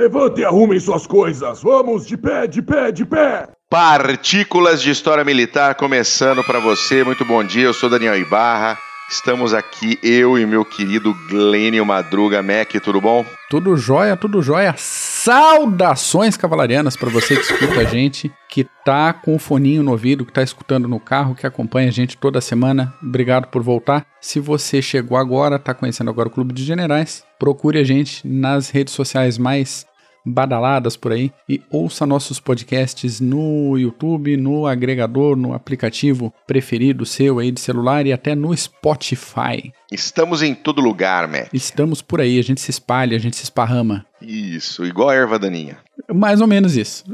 Levante 0.00 0.40
e 0.40 0.44
arrumem 0.46 0.80
suas 0.80 1.06
coisas. 1.06 1.62
Vamos, 1.62 2.06
de 2.06 2.16
pé, 2.16 2.46
de 2.46 2.62
pé, 2.62 2.90
de 2.90 3.04
pé. 3.04 3.46
Partículas 3.68 4.80
de 4.80 4.90
História 4.90 5.22
Militar 5.22 5.74
começando 5.74 6.42
para 6.42 6.58
você. 6.58 7.04
Muito 7.04 7.22
bom 7.22 7.44
dia, 7.44 7.64
eu 7.64 7.74
sou 7.74 7.90
Daniel 7.90 8.16
Ibarra. 8.16 8.78
Estamos 9.10 9.52
aqui, 9.52 9.98
eu 10.02 10.38
e 10.38 10.46
meu 10.46 10.64
querido 10.64 11.12
Glênio 11.28 11.84
Madruga. 11.84 12.42
Mac, 12.42 12.70
tudo 12.82 12.98
bom? 12.98 13.26
Tudo 13.50 13.76
jóia, 13.76 14.16
tudo 14.16 14.40
jóia. 14.40 14.74
Saudações 14.78 16.34
cavalarianas 16.34 16.96
para 16.96 17.10
você 17.10 17.36
que 17.36 17.42
escuta 17.42 17.80
a 17.80 17.84
gente, 17.84 18.32
que 18.48 18.64
tá 18.84 19.12
com 19.12 19.34
o 19.34 19.38
foninho 19.38 19.82
no 19.82 19.90
ouvido, 19.90 20.24
que 20.24 20.32
tá 20.32 20.42
escutando 20.42 20.88
no 20.88 20.98
carro, 20.98 21.34
que 21.34 21.46
acompanha 21.46 21.88
a 21.88 21.92
gente 21.92 22.16
toda 22.16 22.40
semana. 22.40 22.94
Obrigado 23.02 23.48
por 23.48 23.62
voltar. 23.62 24.06
Se 24.18 24.40
você 24.40 24.80
chegou 24.80 25.18
agora, 25.18 25.58
tá 25.58 25.74
conhecendo 25.74 26.08
agora 26.08 26.28
o 26.28 26.32
Clube 26.32 26.54
de 26.54 26.64
Generais, 26.64 27.22
procure 27.38 27.78
a 27.78 27.84
gente 27.84 28.26
nas 28.26 28.70
redes 28.70 28.94
sociais 28.94 29.36
mais 29.36 29.89
badaladas 30.24 30.96
por 30.96 31.12
aí 31.12 31.32
e 31.48 31.62
ouça 31.70 32.06
nossos 32.06 32.38
podcasts 32.38 33.20
no 33.20 33.76
YouTube, 33.78 34.36
no 34.36 34.66
agregador, 34.66 35.36
no 35.36 35.54
aplicativo 35.54 36.32
preferido 36.46 37.06
seu 37.06 37.38
aí 37.38 37.50
de 37.50 37.60
celular 37.60 38.06
e 38.06 38.12
até 38.12 38.34
no 38.34 38.56
Spotify. 38.56 39.72
Estamos 39.90 40.42
em 40.42 40.54
todo 40.54 40.80
lugar, 40.80 41.26
Mac. 41.26 41.48
Estamos 41.52 42.02
por 42.02 42.20
aí, 42.20 42.38
a 42.38 42.42
gente 42.42 42.60
se 42.60 42.70
espalha, 42.70 43.16
a 43.16 43.20
gente 43.20 43.36
se 43.36 43.44
esparrama. 43.44 44.06
Isso, 44.20 44.84
igual 44.84 45.08
a 45.08 45.14
erva 45.14 45.38
daninha. 45.38 45.78
Mais 46.12 46.40
ou 46.40 46.46
menos 46.46 46.76
isso. 46.76 47.04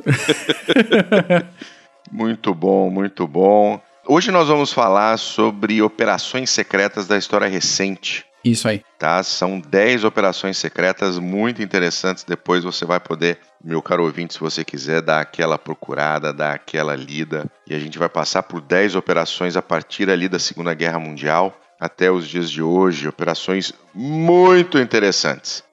muito 2.11 2.55
bom, 2.55 2.91
muito 2.91 3.27
bom. 3.27 3.80
Hoje 4.09 4.30
nós 4.30 4.48
vamos 4.48 4.73
falar 4.73 5.19
sobre 5.19 5.80
operações 5.83 6.50
secretas 6.50 7.06
da 7.06 7.16
história 7.16 7.48
recente. 7.48 8.26
Isso 8.50 8.68
aí. 8.68 8.82
Tá? 8.96 9.20
São 9.24 9.60
10 9.60 10.05
operações 10.05 10.56
secretas 10.56 11.19
muito 11.19 11.61
interessantes. 11.61 12.22
Depois 12.22 12.62
você 12.62 12.84
vai 12.84 13.00
poder, 13.00 13.38
meu 13.62 13.83
caro 13.83 14.05
ouvinte, 14.05 14.34
se 14.34 14.41
você 14.41 14.64
quiser, 14.64 15.03
dar 15.03 15.20
aquela 15.20 15.58
procurada, 15.58 16.33
dar 16.33 16.55
aquela 16.55 16.94
lida. 16.94 17.44
E 17.66 17.75
a 17.75 17.78
gente 17.80 17.98
vai 17.98 18.08
passar 18.08 18.44
por 18.44 18.61
10 18.61 18.94
operações 18.94 19.56
a 19.56 19.62
partir 19.62 20.08
ali 20.08 20.28
da 20.28 20.38
Segunda 20.38 20.72
Guerra 20.75 21.00
Mundial 21.00 21.58
até 21.80 22.08
os 22.08 22.28
dias 22.28 22.48
de 22.48 22.62
hoje. 22.62 23.08
Operações 23.08 23.72
muito 23.92 24.78
interessantes. 24.78 25.64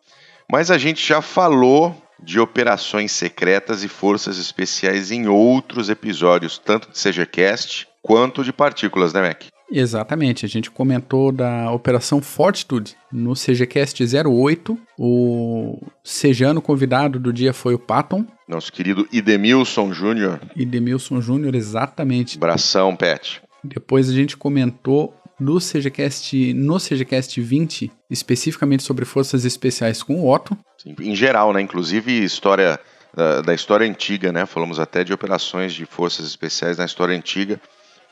Mas 0.52 0.72
a 0.72 0.78
gente 0.80 1.06
já 1.06 1.22
falou 1.22 1.96
de 2.20 2.40
operações 2.40 3.12
secretas 3.12 3.84
e 3.84 3.88
forças 3.88 4.40
especiais 4.40 5.12
em 5.12 5.28
outros 5.28 5.90
episódios, 5.90 6.58
tanto 6.58 6.90
de 6.90 7.00
CGCast 7.00 7.88
quanto 8.02 8.44
de 8.44 8.52
partículas, 8.52 9.14
né, 9.14 9.22
Mac? 9.22 9.44
Exatamente, 9.72 10.46
a 10.46 10.50
gente 10.50 10.70
comentou 10.70 11.32
da 11.32 11.72
Operação 11.72 12.22
Fortitude 12.22 12.96
no 13.12 13.34
CGCast 13.34 14.04
08. 14.04 14.78
O 14.98 15.82
sejano 16.04 16.62
convidado 16.62 17.20
do 17.20 17.34
dia 17.34 17.54
foi 17.54 17.74
o 17.74 17.80
Patton. 17.80 18.26
Nosso 18.48 18.72
querido 18.72 19.08
Idemilson 19.12 19.92
Júnior. 19.92 20.40
Idemilson 20.56 21.22
Júnior, 21.22 21.56
exatamente. 21.56 22.38
Abração, 22.38 22.96
Pet. 22.96 23.42
Depois 23.64 24.10
a 24.10 24.14
gente 24.14 24.38
comentou 24.38 25.16
no 25.40 25.58
CGCast, 25.60 26.54
no 26.54 26.78
CGCast 26.78 27.42
20, 27.42 27.92
especificamente 28.10 28.84
sobre 28.84 29.06
forças 29.06 29.46
especiais 29.46 30.04
com 30.04 30.22
o 30.22 30.32
Otto. 30.32 30.58
Sim, 30.78 30.96
em 31.00 31.16
geral, 31.16 31.52
né? 31.54 31.62
Inclusive 31.62 32.24
história 32.24 32.80
da, 33.16 33.42
da 33.42 33.54
história 33.54 33.90
antiga, 33.90 34.32
né? 34.32 34.46
Falamos 34.46 34.80
até 34.80 35.04
de 35.04 35.14
operações 35.14 35.74
de 35.74 35.86
forças 35.86 36.26
especiais 36.26 36.78
na 36.78 36.86
história 36.86 37.16
antiga 37.16 37.60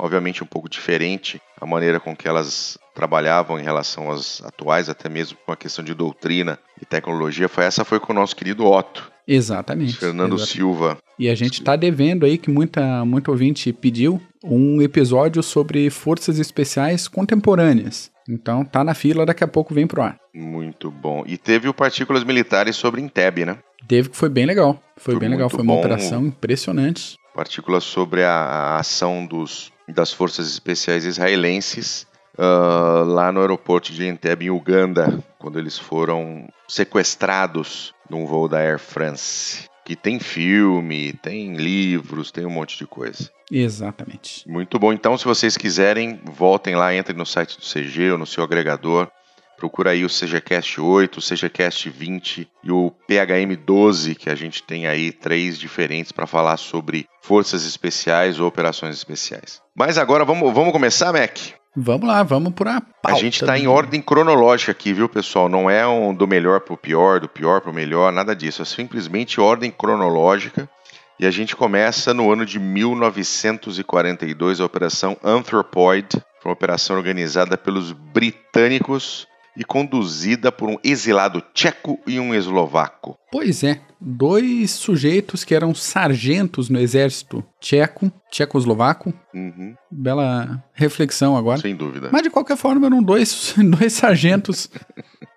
obviamente 0.02 0.44
um 0.44 0.48
pouco 0.48 0.68
diferente 0.68 1.40
a 1.60 1.66
maneira 1.66 2.00
com 2.00 2.16
que 2.16 2.28
elas 2.28 2.78
trabalhavam 2.96 3.60
em 3.60 3.64
relação 3.64 4.12
às 4.12 4.42
atuais, 4.44 4.90
até 4.90 5.08
mesmo 5.08 5.38
com 5.46 5.52
a 5.52 5.56
questão 5.56 5.86
de 5.86 5.94
doutrina 5.94 6.60
e 6.82 6.86
tecnologia. 6.86 7.48
Foi 7.48 7.64
essa 7.64 7.86
foi 7.86 8.00
com 8.00 8.12
o 8.12 8.16
nosso 8.16 8.36
querido 8.36 8.66
Otto. 8.66 9.12
Exatamente. 9.28 9.96
Fernando 9.96 10.34
exatamente. 10.36 10.58
Silva. 10.58 10.98
E 11.18 11.30
a 11.30 11.36
gente 11.36 11.60
está 11.60 11.76
devendo 11.76 12.26
aí 12.26 12.38
que 12.38 12.50
muita 12.50 13.06
muito 13.06 13.30
ouvinte 13.30 13.72
pediu 13.72 14.20
um 14.44 14.82
episódio 14.82 15.44
sobre 15.44 15.90
forças 15.90 16.40
especiais 16.40 17.08
contemporâneas. 17.08 18.12
Então 18.28 18.66
tá 18.66 18.84
na 18.84 18.94
fila, 18.94 19.26
daqui 19.26 19.44
a 19.44 19.48
pouco 19.48 19.74
vem 19.74 19.86
pro 19.86 20.02
ar. 20.02 20.18
Muito 20.34 20.90
bom. 20.90 21.24
E 21.28 21.38
teve 21.38 21.70
o 21.70 21.74
Partículas 21.74 22.24
Militares 22.24 22.76
sobre 22.76 23.02
Entebbe, 23.02 23.46
né? 23.46 23.58
Teve 23.88 24.10
que 24.10 24.18
foi 24.18 24.30
bem 24.30 24.46
legal. 24.46 24.82
Foi, 24.98 25.14
foi 25.14 25.20
bem 25.20 25.30
legal, 25.30 25.50
foi 25.50 25.62
uma 25.62 25.74
bom. 25.74 25.80
operação 25.80 26.26
impressionante. 26.26 27.18
Partículas 27.36 27.84
sobre 27.84 28.24
a, 28.24 28.32
a 28.32 28.80
ação 28.80 29.26
dos 29.26 29.72
das 29.92 30.12
forças 30.12 30.48
especiais 30.48 31.06
israelenses 31.06 32.08
uh, 32.38 33.04
lá 33.06 33.32
no 33.32 33.42
aeroporto 33.42 33.92
de 33.92 34.08
Entebbe, 34.08 34.46
em 34.46 34.50
Uganda, 34.50 35.24
quando 35.38 35.60
eles 35.60 35.78
foram 35.78 36.48
sequestrados 36.68 37.94
num 38.10 38.26
voo 38.26 38.48
da 38.48 38.60
Air 38.60 38.80
France. 38.80 39.70
Que 39.84 39.96
tem 39.96 40.20
filme, 40.20 41.14
tem 41.14 41.56
livros, 41.56 42.32
tem 42.32 42.46
um 42.46 42.52
monte 42.52 42.78
de 42.78 42.86
coisa. 42.86 43.30
Exatamente. 43.52 44.48
Muito 44.48 44.80
bom. 44.80 44.94
Então, 44.94 45.18
se 45.18 45.26
vocês 45.26 45.58
quiserem, 45.58 46.22
voltem 46.24 46.76
lá, 46.76 46.96
entrem 46.96 47.18
no 47.18 47.26
site 47.26 47.58
do 47.58 47.66
CG 47.66 48.12
ou 48.12 48.18
no 48.18 48.26
seu 48.26 48.44
agregador. 48.44 49.10
Procura 49.62 49.92
aí 49.92 50.04
o 50.04 50.08
CGCast 50.08 50.82
8, 50.82 51.20
o 51.20 51.22
CGCast 51.22 51.88
20 51.88 52.50
e 52.64 52.72
o 52.72 52.92
PHM 53.08 53.56
12, 53.64 54.16
que 54.16 54.28
a 54.28 54.34
gente 54.34 54.64
tem 54.64 54.88
aí 54.88 55.12
três 55.12 55.56
diferentes 55.56 56.12
para 56.12 56.26
falar 56.26 56.58
sobre 56.58 57.06
forças 57.22 57.64
especiais 57.64 58.40
ou 58.40 58.48
operações 58.48 58.96
especiais. 58.96 59.62
Mas 59.76 60.00
agora 60.00 60.26
vamos, 60.26 60.52
vamos 60.52 60.72
começar, 60.72 61.14
Mac? 61.14 61.38
Vamos 61.76 62.08
lá, 62.08 62.24
vamos 62.24 62.54
por 62.54 62.68
a 62.68 62.82
pauta. 62.82 62.92
A 63.04 63.14
gente 63.14 63.40
está 63.40 63.56
em 63.56 63.68
ordem 63.68 64.02
cronológica 64.02 64.72
aqui, 64.72 64.94
viu, 64.94 65.08
pessoal? 65.08 65.48
Não 65.48 65.70
é 65.70 65.88
um 65.88 66.12
do 66.12 66.28
melhor 66.28 66.62
para 66.62 66.74
o 66.74 66.78
pior, 66.78 67.20
do 67.20 67.30
pior 67.30 67.62
para 67.62 67.70
o 67.70 67.76
melhor, 67.76 68.12
nada 68.12 68.36
disso. 68.36 68.64
É 68.64 68.66
simplesmente 68.66 69.40
ordem 69.40 69.70
cronológica. 69.70 70.68
E 71.20 71.28
a 71.28 71.30
gente 71.30 71.56
começa 71.56 72.16
no 72.16 72.32
ano 72.32 72.48
de 72.48 72.58
1942, 72.58 74.60
a 74.60 74.66
Operação 74.66 75.16
Anthropoid. 75.24 76.08
Foi 76.42 76.50
uma 76.50 76.54
operação 76.54 76.98
organizada 76.98 77.56
pelos 77.56 77.92
britânicos 77.92 79.30
e 79.56 79.64
conduzida 79.64 80.52
por 80.52 80.70
um 80.70 80.78
exilado 80.84 81.42
tcheco 81.54 82.00
e 82.08 82.20
um 82.20 82.34
eslovaco. 82.34 83.18
Pois 83.32 83.64
é, 83.64 83.82
dois 84.00 84.72
sujeitos 84.72 85.44
que 85.44 85.54
eram 85.54 85.74
sargentos 85.76 86.70
no 86.70 86.80
exército 86.80 87.44
tcheco, 87.60 88.12
tchecoslovaco. 88.32 89.14
Uhum. 89.34 89.76
Bela 89.92 90.64
reflexão 90.74 91.36
agora. 91.36 91.60
Sem 91.60 91.76
dúvida. 91.76 92.10
Mas 92.12 92.24
de 92.24 92.30
qualquer 92.30 92.58
forma 92.58 92.88
eram 92.88 93.04
dois, 93.04 93.54
dois 93.80 93.94
sargentos 93.94 94.70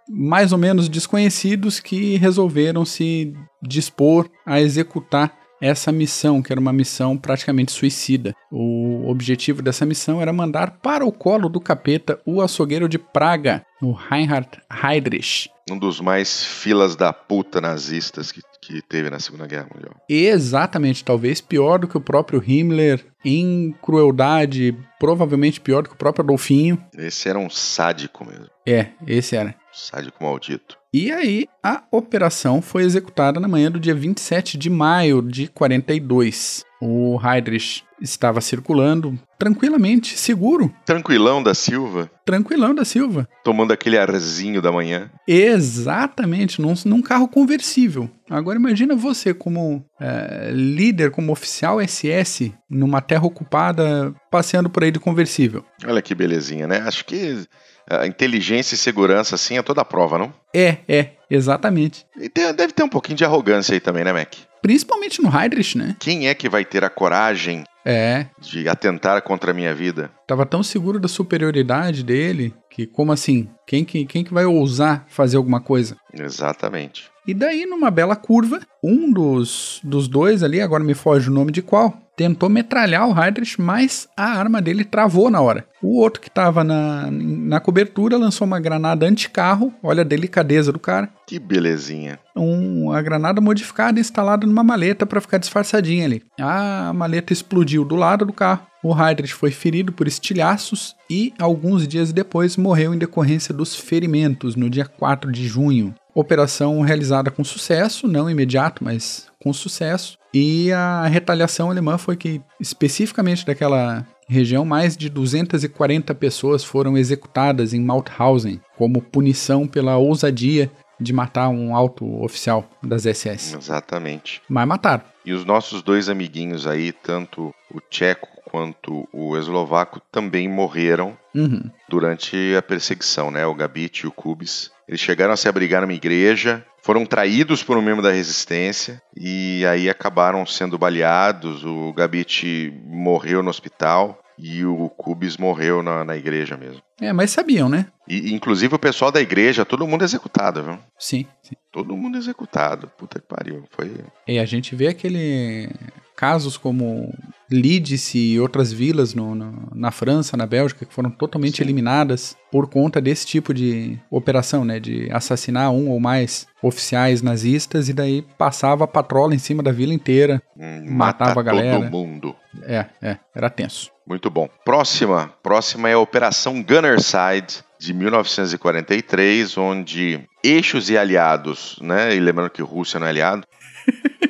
mais 0.08 0.52
ou 0.52 0.58
menos 0.58 0.88
desconhecidos 0.88 1.80
que 1.80 2.16
resolveram 2.16 2.84
se 2.84 3.34
dispor 3.62 4.28
a 4.44 4.60
executar 4.60 5.43
essa 5.64 5.90
missão, 5.90 6.42
que 6.42 6.52
era 6.52 6.60
uma 6.60 6.74
missão 6.74 7.16
praticamente 7.16 7.72
suicida. 7.72 8.34
O 8.52 9.08
objetivo 9.08 9.62
dessa 9.62 9.86
missão 9.86 10.20
era 10.20 10.30
mandar 10.30 10.78
para 10.82 11.06
o 11.06 11.10
colo 11.10 11.48
do 11.48 11.58
capeta 11.58 12.20
o 12.26 12.42
açougueiro 12.42 12.86
de 12.86 12.98
Praga, 12.98 13.64
o 13.80 13.92
Reinhard 13.92 14.48
Heydrich. 14.70 15.48
Um 15.70 15.78
dos 15.78 16.00
mais 16.00 16.44
filas 16.44 16.94
da 16.94 17.14
puta 17.14 17.62
nazistas 17.62 18.30
que, 18.30 18.42
que 18.60 18.82
teve 18.82 19.08
na 19.08 19.18
Segunda 19.18 19.46
Guerra 19.46 19.68
Mundial. 19.74 19.94
Exatamente, 20.06 21.02
talvez 21.02 21.40
pior 21.40 21.78
do 21.78 21.88
que 21.88 21.96
o 21.96 22.02
próprio 22.02 22.44
Himmler, 22.46 23.02
em 23.24 23.74
crueldade, 23.80 24.76
provavelmente 25.00 25.62
pior 25.62 25.82
do 25.82 25.88
que 25.88 25.94
o 25.94 25.98
próprio 25.98 26.24
Adolfinho. 26.24 26.78
Esse 26.94 27.30
era 27.30 27.38
um 27.38 27.48
sádico 27.48 28.26
mesmo. 28.26 28.50
É, 28.68 28.88
esse 29.06 29.34
era. 29.34 29.54
Sádico 29.74 30.22
maldito. 30.22 30.78
E 30.92 31.10
aí, 31.10 31.48
a 31.60 31.82
operação 31.90 32.62
foi 32.62 32.84
executada 32.84 33.40
na 33.40 33.48
manhã 33.48 33.70
do 33.70 33.80
dia 33.80 33.94
27 33.94 34.56
de 34.56 34.70
maio 34.70 35.20
de 35.20 35.48
42. 35.48 36.64
O 36.86 37.18
Heydrich 37.18 37.82
estava 37.98 38.42
circulando 38.42 39.18
tranquilamente, 39.38 40.18
seguro. 40.18 40.70
Tranquilão 40.84 41.42
da 41.42 41.54
Silva? 41.54 42.10
Tranquilão 42.26 42.74
da 42.74 42.84
Silva. 42.84 43.26
Tomando 43.42 43.72
aquele 43.72 43.96
arzinho 43.96 44.60
da 44.60 44.70
manhã. 44.70 45.10
Exatamente, 45.26 46.60
num, 46.60 46.74
num 46.84 47.00
carro 47.00 47.26
conversível. 47.26 48.10
Agora 48.28 48.58
imagina 48.58 48.94
você 48.94 49.32
como 49.32 49.82
é, 49.98 50.50
líder, 50.52 51.10
como 51.10 51.32
oficial 51.32 51.80
SS, 51.80 52.52
numa 52.68 53.00
terra 53.00 53.24
ocupada, 53.24 54.14
passeando 54.30 54.68
por 54.68 54.84
aí 54.84 54.90
de 54.90 55.00
conversível. 55.00 55.64
Olha 55.86 56.02
que 56.02 56.14
belezinha, 56.14 56.66
né? 56.66 56.82
Acho 56.86 57.06
que 57.06 57.46
a 57.88 58.06
inteligência 58.06 58.74
e 58.74 58.78
segurança, 58.78 59.36
assim, 59.36 59.56
é 59.56 59.62
toda 59.62 59.80
a 59.80 59.86
prova, 59.86 60.18
não? 60.18 60.34
É, 60.54 60.78
é, 60.86 61.12
exatamente. 61.30 62.04
E 62.18 62.28
tem, 62.28 62.52
deve 62.54 62.74
ter 62.74 62.82
um 62.82 62.88
pouquinho 62.90 63.16
de 63.16 63.24
arrogância 63.24 63.72
aí 63.72 63.80
também, 63.80 64.04
né, 64.04 64.12
Mac? 64.12 64.34
Principalmente 64.64 65.20
no 65.20 65.28
Heydrich, 65.28 65.76
né? 65.76 65.94
Quem 66.00 66.26
é 66.26 66.34
que 66.34 66.48
vai 66.48 66.64
ter 66.64 66.82
a 66.84 66.88
coragem 66.88 67.64
é. 67.84 68.28
de 68.40 68.66
atentar 68.66 69.20
contra 69.20 69.50
a 69.50 69.54
minha 69.54 69.74
vida? 69.74 70.10
Tava 70.26 70.46
tão 70.46 70.62
seguro 70.62 70.98
da 70.98 71.06
superioridade 71.06 72.02
dele 72.02 72.54
que, 72.74 72.86
como 72.86 73.12
assim? 73.12 73.48
Quem 73.64 73.84
que, 73.84 74.04
quem 74.04 74.24
que 74.24 74.34
vai 74.34 74.44
ousar 74.44 75.06
fazer 75.08 75.36
alguma 75.36 75.60
coisa? 75.60 75.96
Exatamente. 76.12 77.08
E 77.24 77.32
daí, 77.32 77.64
numa 77.64 77.90
bela 77.90 78.16
curva, 78.16 78.60
um 78.82 79.10
dos, 79.12 79.80
dos 79.84 80.08
dois 80.08 80.42
ali, 80.42 80.60
agora 80.60 80.82
me 80.82 80.92
foge 80.92 81.30
o 81.30 81.32
nome 81.32 81.52
de 81.52 81.62
qual, 81.62 81.96
tentou 82.16 82.48
metralhar 82.48 83.08
o 83.08 83.18
Heydrich, 83.18 83.60
mas 83.60 84.08
a 84.16 84.24
arma 84.24 84.60
dele 84.60 84.84
travou 84.84 85.30
na 85.30 85.40
hora. 85.40 85.66
O 85.80 85.98
outro 85.98 86.20
que 86.20 86.28
estava 86.28 86.62
na, 86.64 87.08
na 87.10 87.60
cobertura 87.60 88.18
lançou 88.18 88.46
uma 88.46 88.60
granada 88.60 89.06
anti-carro, 89.06 89.72
olha 89.82 90.02
a 90.02 90.04
delicadeza 90.04 90.72
do 90.72 90.78
cara. 90.78 91.08
Que 91.26 91.38
belezinha. 91.38 92.18
Um, 92.36 92.92
a 92.92 93.00
granada 93.00 93.40
modificada 93.40 94.00
instalada 94.00 94.46
numa 94.46 94.64
maleta 94.64 95.06
para 95.06 95.20
ficar 95.20 95.38
disfarçadinha 95.38 96.04
ali. 96.04 96.22
A 96.38 96.92
maleta 96.92 97.32
explodiu 97.32 97.84
do 97.84 97.94
lado 97.94 98.26
do 98.26 98.32
carro. 98.32 98.66
O 98.84 98.94
Heydrich 98.94 99.32
foi 99.32 99.50
ferido 99.50 99.92
por 99.92 100.06
estilhaços 100.06 100.94
e, 101.08 101.32
alguns 101.38 101.88
dias 101.88 102.12
depois, 102.12 102.58
morreu 102.58 102.92
em 102.92 102.98
decorrência 102.98 103.54
dos 103.54 103.74
ferimentos, 103.74 104.54
no 104.56 104.68
dia 104.68 104.84
4 104.84 105.32
de 105.32 105.48
junho. 105.48 105.94
Operação 106.14 106.82
realizada 106.82 107.30
com 107.30 107.42
sucesso, 107.42 108.06
não 108.06 108.28
imediato, 108.28 108.84
mas 108.84 109.28
com 109.42 109.54
sucesso. 109.54 110.18
E 110.34 110.70
a 110.70 111.06
retaliação 111.06 111.70
alemã 111.70 111.96
foi 111.96 112.14
que, 112.14 112.42
especificamente 112.60 113.46
daquela 113.46 114.06
região, 114.28 114.66
mais 114.66 114.98
de 114.98 115.08
240 115.08 116.14
pessoas 116.14 116.62
foram 116.62 116.98
executadas 116.98 117.72
em 117.72 117.80
Mauthausen 117.80 118.60
como 118.76 119.00
punição 119.00 119.66
pela 119.66 119.96
ousadia 119.96 120.70
de 121.00 121.12
matar 121.12 121.48
um 121.48 121.74
alto 121.74 122.22
oficial 122.22 122.68
das 122.82 123.04
SS. 123.04 123.56
Exatamente. 123.56 124.42
Mas 124.46 124.68
mataram. 124.68 125.04
E 125.24 125.32
os 125.32 125.44
nossos 125.44 125.82
dois 125.82 126.10
amiguinhos 126.10 126.66
aí, 126.66 126.92
tanto 126.92 127.52
o 127.74 127.80
tcheco 127.80 128.28
quanto 128.50 129.08
o 129.12 129.36
eslovaco, 129.36 130.00
também 130.12 130.48
morreram 130.48 131.16
Uhum. 131.34 131.68
durante 131.88 132.54
a 132.56 132.62
perseguição, 132.62 133.28
né? 133.30 133.44
O 133.44 133.54
Gabit 133.54 134.04
e 134.04 134.06
o 134.06 134.12
Kubis. 134.12 134.70
Eles 134.86 135.00
chegaram 135.00 135.32
a 135.32 135.36
se 135.36 135.48
abrigar 135.48 135.80
numa 135.82 135.92
igreja, 135.92 136.64
foram 136.82 137.04
traídos 137.04 137.62
por 137.64 137.76
um 137.76 137.82
membro 137.82 138.02
da 138.02 138.12
resistência 138.12 139.02
e 139.16 139.64
aí 139.66 139.90
acabaram 139.90 140.46
sendo 140.46 140.78
baleados. 140.78 141.64
O 141.64 141.92
Gabit 141.92 142.72
morreu 142.86 143.42
no 143.42 143.50
hospital 143.50 144.20
e 144.38 144.64
o 144.64 144.88
Kubis 144.90 145.36
morreu 145.36 145.82
na, 145.82 146.04
na 146.04 146.16
igreja 146.16 146.56
mesmo. 146.56 146.82
É, 147.00 147.12
mas 147.12 147.30
sabiam, 147.32 147.68
né? 147.68 147.86
E, 148.06 148.32
inclusive 148.32 148.74
o 148.74 148.78
pessoal 148.78 149.10
da 149.10 149.20
igreja, 149.20 149.64
todo 149.64 149.86
mundo 149.88 150.04
executado, 150.04 150.62
viu? 150.62 150.78
Sim, 150.98 151.26
sim. 151.42 151.56
Todo 151.72 151.96
mundo 151.96 152.16
executado. 152.18 152.86
Puta 152.96 153.18
que 153.18 153.26
pariu. 153.26 153.64
Foi. 153.70 153.90
E 154.28 154.38
a 154.38 154.44
gente 154.44 154.76
vê 154.76 154.86
aquele 154.86 155.68
casos 156.16 156.56
como 156.56 157.12
Lidice 157.50 158.18
e 158.18 158.40
outras 158.40 158.72
vilas 158.72 159.14
no, 159.14 159.34
no- 159.34 159.68
na 159.74 159.90
França, 159.90 160.36
na 160.36 160.46
Bélgica, 160.46 160.84
que 160.86 160.94
foram 160.94 161.10
totalmente 161.10 161.58
Sim. 161.58 161.62
eliminadas 161.64 162.36
por 162.50 162.68
conta 162.68 163.00
desse 163.00 163.26
tipo 163.26 163.52
de 163.52 163.98
operação, 164.10 164.64
né? 164.64 164.78
De 164.80 165.08
assassinar 165.12 165.70
um 165.70 165.88
ou 165.90 166.00
mais 166.00 166.46
oficiais 166.62 167.20
nazistas 167.20 167.88
e 167.88 167.92
daí 167.92 168.22
passava 168.38 168.84
a 168.84 168.88
patrola 168.88 169.34
em 169.34 169.38
cima 169.38 169.62
da 169.62 169.72
vila 169.72 169.92
inteira. 169.92 170.40
hum, 170.56 170.84
Matava 170.90 171.30
mata 171.30 171.40
a 171.40 171.42
galera. 171.42 171.80
todo 171.80 171.90
mundo. 171.90 172.34
É, 172.62 172.86
é, 173.02 173.18
era 173.34 173.50
tenso. 173.50 173.90
Muito 174.06 174.30
bom. 174.30 174.48
Próxima. 174.64 175.32
Próxima 175.42 175.88
é 175.88 175.94
a 175.94 175.98
Operação 175.98 176.62
Gunnerside 176.62 177.62
de 177.78 177.92
1943, 177.92 179.56
onde 179.58 180.20
eixos 180.42 180.88
e 180.90 180.96
aliados, 180.96 181.78
né? 181.82 182.14
E 182.14 182.20
lembrando 182.20 182.50
que 182.50 182.62
Rússia 182.62 182.98
não 183.00 183.06
é 183.06 183.10
aliado. 183.10 183.46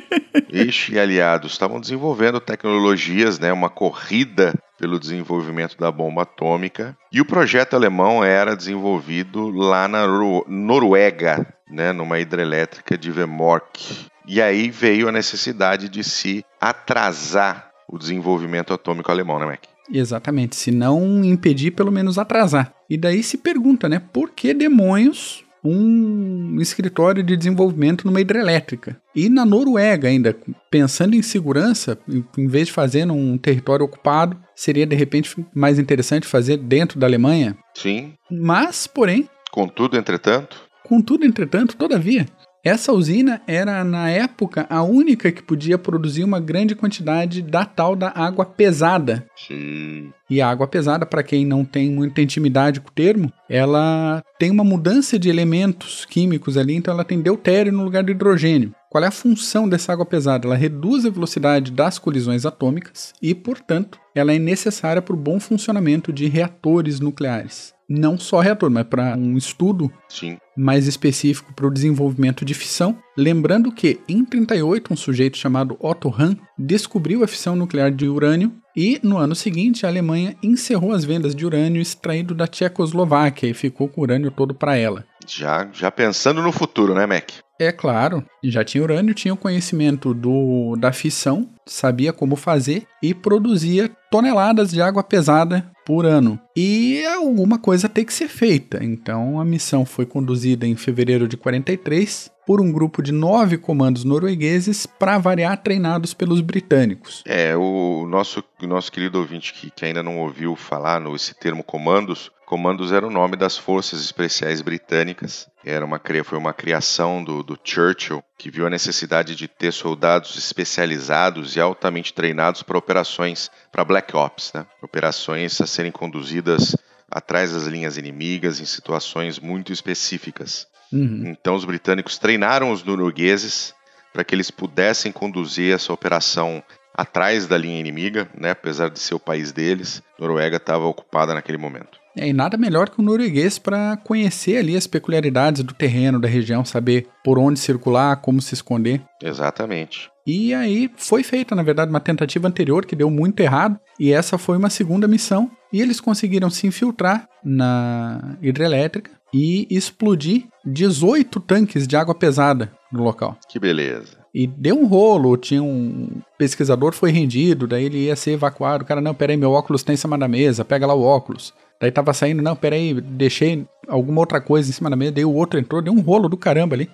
Eixo 0.57 0.93
e 0.93 0.99
aliados 0.99 1.53
estavam 1.53 1.81
desenvolvendo 1.81 2.41
tecnologias, 2.41 3.39
né? 3.39 3.53
Uma 3.53 3.69
corrida 3.71 4.55
pelo 4.79 4.99
desenvolvimento 4.99 5.77
da 5.79 5.91
bomba 5.91 6.23
atômica. 6.23 6.97
E 7.13 7.21
o 7.21 7.25
projeto 7.25 7.75
alemão 7.75 8.23
era 8.25 8.57
desenvolvido 8.57 9.49
lá 9.51 9.87
na 9.89 10.07
Nor- 10.07 10.45
Noruega, 10.49 11.47
né? 11.71 11.93
Numa 11.93 12.19
hidrelétrica 12.19 12.97
de 12.99 13.11
Vemork. 13.11 14.07
E 14.27 14.41
aí 14.41 14.71
veio 14.71 15.09
a 15.09 15.13
necessidade 15.13 15.89
de 15.89 16.03
se 16.03 16.45
atrasar 16.61 17.71
o 17.89 17.99
desenvolvimento 17.99 18.73
atômico 18.73 19.11
alemão, 19.11 19.39
né, 19.39 19.47
Mac? 19.47 19.61
Exatamente, 19.93 20.57
se 20.57 20.71
não 20.71 21.23
impedir, 21.23 21.73
pelo 21.73 21.93
menos 21.93 22.19
atrasar. 22.19 22.73
E 22.89 22.97
daí 22.97 23.23
se 23.23 23.37
pergunta, 23.37 23.87
né, 23.87 24.01
por 24.13 24.31
que 24.31 24.55
demônios 24.55 25.44
um 25.65 26.61
escritório 26.61 27.23
de 27.23 27.37
desenvolvimento 27.37 28.07
numa 28.07 28.21
hidrelétrica? 28.21 29.01
E 29.15 29.29
na 29.29 29.45
Noruega 29.45 30.09
ainda, 30.09 30.37
pensando 30.71 31.15
em 31.15 31.23
segurança, 31.23 31.99
em 32.37 32.47
vez 32.47 32.67
de 32.67 32.73
fazer 32.73 33.05
num 33.05 33.39
território 33.39 33.87
ocupado, 33.87 34.37
seria 34.55 34.87
de 34.87 34.95
repente 34.95 35.35
mais 35.55 35.79
interessante 35.79 36.27
fazer 36.27 36.59
dentro 36.59 36.99
da 36.99 37.07
Alemanha. 37.07 37.57
Sim. 37.75 38.13
Mas, 38.31 38.87
porém, 38.87 39.29
Contudo, 39.51 39.97
entretanto, 39.97 40.65
Contudo, 40.85 41.25
entretanto, 41.25 41.77
todavia, 41.77 42.27
essa 42.65 42.93
usina 42.93 43.43
era, 43.47 43.85
na 43.85 44.09
época, 44.09 44.67
a 44.71 44.83
única 44.83 45.31
que 45.31 45.43
podia 45.43 45.77
produzir 45.77 46.25
uma 46.25 46.41
grande 46.41 46.75
quantidade 46.75 47.43
da 47.43 47.67
tal 47.67 47.95
da 47.95 48.11
água 48.15 48.47
pesada. 48.47 49.27
sim, 49.37 50.11
E 50.31 50.41
a 50.41 50.49
água 50.49 50.67
pesada, 50.67 51.05
para 51.05 51.23
quem 51.23 51.45
não 51.45 51.63
tem 51.63 51.91
muita 51.91 52.23
intimidade 52.23 52.81
com 52.81 52.89
o 52.89 52.93
termo, 52.93 53.31
ela 53.51 54.23
tem 54.39 54.51
uma 54.51 54.65
mudança 54.65 55.19
de 55.19 55.29
elementos 55.29 56.07
químicos 56.07 56.57
ali, 56.57 56.75
então 56.75 56.95
ela 56.95 57.05
tem 57.05 57.21
deutério 57.21 57.71
no 57.71 57.85
lugar 57.85 58.03
de 58.03 58.13
hidrogênio. 58.13 58.75
Qual 58.89 59.05
é 59.05 59.09
a 59.09 59.11
função 59.11 59.69
dessa 59.69 59.93
água 59.93 60.07
pesada? 60.07 60.47
Ela 60.47 60.57
reduz 60.57 61.05
a 61.05 61.11
velocidade 61.11 61.71
das 61.71 61.99
colisões 61.99 62.47
atômicas 62.47 63.13
e, 63.21 63.35
portanto, 63.35 63.99
ela 64.15 64.33
é 64.33 64.39
necessária 64.39 65.03
para 65.03 65.15
o 65.15 65.19
bom 65.19 65.41
funcionamento 65.41 66.13
de 66.13 66.27
reatores 66.27 67.01
nucleares. 67.01 67.75
Não 67.89 68.17
só 68.17 68.41
reator, 68.41 68.71
mas 68.71 68.87
para 68.87 69.15
um 69.17 69.37
estudo 69.37 69.93
sim. 70.09 70.39
mais 70.57 70.87
específico 70.87 71.53
para 71.53 71.67
o 71.67 71.71
desenvolvimento 71.71 72.45
de 72.45 72.55
fissão. 72.55 72.97
Lembrando 73.17 73.71
que, 73.71 74.01
em 74.09 74.25
38, 74.25 74.93
um 74.93 74.97
sujeito 74.97 75.37
chamado 75.37 75.77
Otto 75.79 76.09
Hahn 76.09 76.35
descobriu 76.59 77.23
a 77.23 77.29
fissão 77.29 77.55
nuclear 77.55 77.91
de 77.91 78.09
urânio 78.09 78.53
e, 78.75 78.99
no 79.03 79.19
ano 79.19 79.35
seguinte, 79.35 79.85
a 79.85 79.89
Alemanha 79.89 80.35
encerrou 80.43 80.93
as 80.93 81.05
vendas 81.05 81.35
de 81.35 81.45
urânio 81.45 81.83
extraído 81.83 82.35
da 82.35 82.47
Tchecoslováquia 82.47 83.51
e 83.51 83.55
ficou 83.55 83.89
com 83.89 84.01
o 84.01 84.05
urânio 84.05 84.31
todo 84.31 84.55
para 84.55 84.77
ela. 84.77 85.05
Já, 85.27 85.69
já 85.73 85.91
pensando 85.91 86.43
no 86.43 86.53
futuro, 86.53 86.95
né, 86.95 87.07
Mac? 87.07 87.31
É 87.59 87.71
claro, 87.71 88.25
já 88.43 88.65
tinha 88.65 88.83
urânio, 88.83 89.15
tinha 89.15 89.33
o 89.33 89.37
conhecimento 89.37 90.13
do, 90.13 90.75
da 90.77 90.93
fissão, 90.93 91.49
sabia 91.65 92.13
como 92.13 92.35
fazer 92.35 92.85
e 93.01 93.15
produzia 93.15 93.89
toneladas 94.11 94.73
de 94.73 94.83
água 94.83 95.05
pesada 95.05 95.71
por 95.87 96.05
ano. 96.05 96.39
E 96.57 97.05
alguma 97.07 97.59
coisa 97.59 97.89
tem 97.89 98.05
que 98.05 98.13
ser 98.13 98.27
feita. 98.27 98.83
Então 98.83 99.41
a 99.41 99.45
missão 99.45 99.85
foi 99.85 100.05
conduzida 100.05 100.67
em 100.67 100.75
fevereiro 100.75 101.29
de 101.29 101.37
43 101.37 102.31
por 102.47 102.61
um 102.61 102.73
grupo 102.73 103.03
de 103.03 103.13
nove 103.13 103.57
comandos 103.57 104.05
noruegueses, 104.05 104.85
para 104.87 105.17
variar, 105.17 105.63
treinados 105.63 106.13
pelos 106.13 106.41
britânicos. 106.41 107.23
É, 107.27 107.57
o 107.57 108.07
nosso, 108.07 108.45
o 108.63 108.67
nosso 108.67 108.93
querido 108.93 109.19
ouvinte 109.19 109.55
que, 109.55 109.71
que 109.71 109.85
ainda 109.85 110.03
não 110.03 110.19
ouviu 110.19 110.55
falar 110.55 111.01
no, 111.01 111.17
esse 111.17 111.35
termo 111.35 111.63
comandos, 111.63 112.31
comandos 112.55 112.93
era 112.93 113.05
o 113.05 113.11
nome 113.11 113.35
das 113.35 113.59
forças 113.59 114.01
especiais 114.01 114.63
britânicas. 114.63 115.49
Era 115.65 115.85
uma, 115.85 116.01
foi 116.25 116.39
uma 116.39 116.53
criação 116.53 117.25
do, 117.25 117.43
do 117.43 117.59
Churchill, 117.61 118.23
que 118.39 118.49
viu 118.49 118.65
a 118.65 118.71
necessidade 118.71 119.35
de 119.35 119.49
ter 119.49 119.73
soldados 119.73 120.39
especializados 120.39 121.57
e 121.57 121.61
altamente 121.61 122.15
treinados 122.15 122.63
para 122.63 122.79
operações, 122.79 123.51
para 123.73 123.85
Black 123.85 124.17
Ops, 124.17 124.53
né? 124.55 124.65
operações 124.81 125.61
a 125.61 125.67
serem 125.67 125.91
conduzidas 125.91 126.77
atrás 127.11 127.53
das 127.53 127.65
linhas 127.65 127.97
inimigas 127.97 128.61
em 128.61 128.65
situações 128.65 129.41
muito 129.41 129.73
específicas. 129.73 130.69
Uhum. 130.93 131.35
Então 131.37 131.57
os 131.57 131.65
britânicos 131.65 132.19
treinaram 132.19 132.71
os 132.71 132.85
noruegueses 132.85 133.75
para 134.13 134.23
que 134.23 134.33
eles 134.33 134.53
pudessem 134.53 135.11
conduzir 135.11 135.75
essa 135.75 135.93
operação 135.93 136.63
atrás 136.97 137.49
da 137.49 137.59
linha 137.59 137.81
inimiga, 137.81 138.29
né? 138.33 138.51
apesar 138.51 138.91
de 138.91 139.01
ser 139.01 139.17
o 139.17 139.19
país 139.19 139.51
deles, 139.51 140.01
Noruega 140.17 140.59
estava 140.59 140.85
ocupada 140.85 141.35
naquele 141.35 141.59
momento. 141.59 142.04
É, 142.17 142.29
e 142.29 142.33
nada 142.33 142.57
melhor 142.57 142.89
que 142.89 143.01
o 143.01 143.03
norueguês 143.03 143.59
para 143.59 143.97
conhecer 143.99 144.59
ali 144.59 144.77
as 144.77 144.87
peculiaridades 144.87 145.63
do 145.63 145.75
terreno, 145.75 146.21
da 146.21 146.29
região, 146.29 146.65
saber 146.65 147.09
por 147.25 147.39
onde 147.39 147.59
circular, 147.59 148.17
como 148.17 148.41
se 148.41 148.55
esconder. 148.55 149.03
Exatamente. 149.23 150.11
E 150.27 150.55
aí 150.55 150.91
foi 150.97 151.23
feita, 151.23 151.55
na 151.55 151.63
verdade, 151.63 151.91
uma 151.91 152.01
tentativa 152.01 152.49
anterior 152.49 152.87
que 152.87 152.97
deu 152.97 153.11
muito 153.11 153.41
errado, 153.41 153.79
e 153.99 154.13
essa 154.13 154.39
foi 154.39 154.57
uma 154.57 154.71
segunda 154.71 155.07
missão, 155.07 155.51
e 155.73 155.83
eles 155.83 156.01
conseguiram 156.01 156.49
se 156.49 156.67
infiltrar 156.67 157.29
na 157.45 158.37
hidrelétrica 158.41 159.11
e 159.35 159.67
explodir 159.69 160.45
18 160.65 161.41
tanques 161.41 161.87
de 161.87 161.97
água 161.97 162.15
pesada 162.15 162.73
no 162.91 163.03
local. 163.03 163.37
Que 163.49 163.59
beleza. 163.59 164.25
E 164.33 164.47
deu 164.47 164.77
um 164.79 164.87
rolo, 164.87 165.37
tinha 165.37 165.63
um 165.63 166.09
pesquisador 166.39 166.93
foi 166.93 167.11
rendido, 167.11 167.67
daí 167.67 167.85
ele 167.85 168.05
ia 168.05 168.17
ser 168.17 168.33
evacuado. 168.33 168.83
O 168.83 168.87
cara, 168.87 169.01
não, 169.01 169.15
peraí, 169.15 169.37
meu 169.37 169.53
óculos 169.53 169.83
tá 169.83 169.93
em 169.93 169.97
cima 169.97 170.17
da 170.17 170.27
mesa, 170.27 170.65
pega 170.65 170.87
lá 170.87 170.95
o 170.95 171.03
óculos. 171.03 171.53
Daí 171.85 171.91
tava 171.91 172.15
saindo, 172.15 172.41
não, 172.41 172.57
peraí, 172.57 172.99
deixei 172.99 173.67
alguma 173.87 174.21
outra 174.21 174.41
coisa 174.41 174.71
em 174.71 174.73
cima 174.73 174.89
da 174.89 174.97
mesa, 174.97 175.13
daí 175.13 175.25
o 175.27 175.35
outro 175.35 175.61
entrou, 175.61 175.83
deu 175.83 175.93
um 175.93 176.01
rolo 176.01 176.31
do 176.31 176.37
caramba 176.39 176.75
ali. 176.75 176.89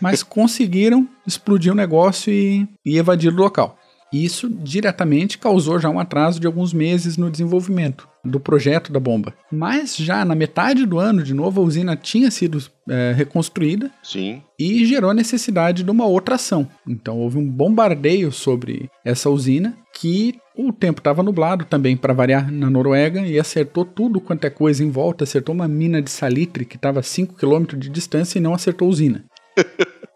Mas 0.00 0.22
conseguiram 0.24 1.08
explodir 1.26 1.72
o 1.72 1.74
negócio 1.74 2.32
e, 2.32 2.64
e 2.84 2.96
evadir 2.96 3.32
do 3.32 3.42
local. 3.42 3.76
Isso 4.12 4.48
diretamente 4.48 5.36
causou 5.36 5.80
já 5.80 5.90
um 5.90 5.98
atraso 5.98 6.38
de 6.38 6.46
alguns 6.46 6.72
meses 6.72 7.16
no 7.16 7.28
desenvolvimento 7.28 8.08
do 8.24 8.38
projeto 8.38 8.92
da 8.92 9.00
bomba. 9.00 9.34
Mas 9.50 9.96
já 9.96 10.24
na 10.24 10.36
metade 10.36 10.86
do 10.86 11.00
ano, 11.00 11.24
de 11.24 11.34
novo, 11.34 11.60
a 11.60 11.64
usina 11.64 11.96
tinha 11.96 12.30
sido 12.30 12.62
é, 12.88 13.12
reconstruída 13.16 13.90
Sim. 14.04 14.42
e 14.56 14.86
gerou 14.86 15.10
a 15.10 15.14
necessidade 15.14 15.82
de 15.82 15.90
uma 15.90 16.06
outra 16.06 16.36
ação. 16.36 16.68
Então 16.86 17.18
houve 17.18 17.36
um 17.36 17.50
bombardeio 17.50 18.30
sobre 18.30 18.88
essa 19.04 19.28
usina 19.28 19.76
que 19.92 20.38
o 20.56 20.72
tempo 20.72 21.00
estava 21.00 21.22
nublado 21.22 21.64
também 21.64 21.96
para 21.96 22.14
variar 22.14 22.50
na 22.50 22.70
Noruega 22.70 23.20
e 23.20 23.38
acertou 23.38 23.84
tudo 23.84 24.20
quanto 24.20 24.44
é 24.46 24.50
coisa 24.50 24.82
em 24.82 24.90
volta, 24.90 25.24
acertou 25.24 25.54
uma 25.54 25.68
mina 25.68 26.00
de 26.00 26.10
salitre 26.10 26.64
que 26.64 26.76
estava 26.76 27.00
a 27.00 27.02
5 27.02 27.34
km 27.34 27.76
de 27.76 27.88
distância 27.88 28.38
e 28.38 28.42
não 28.42 28.54
acertou 28.54 28.88
usina. 28.88 29.24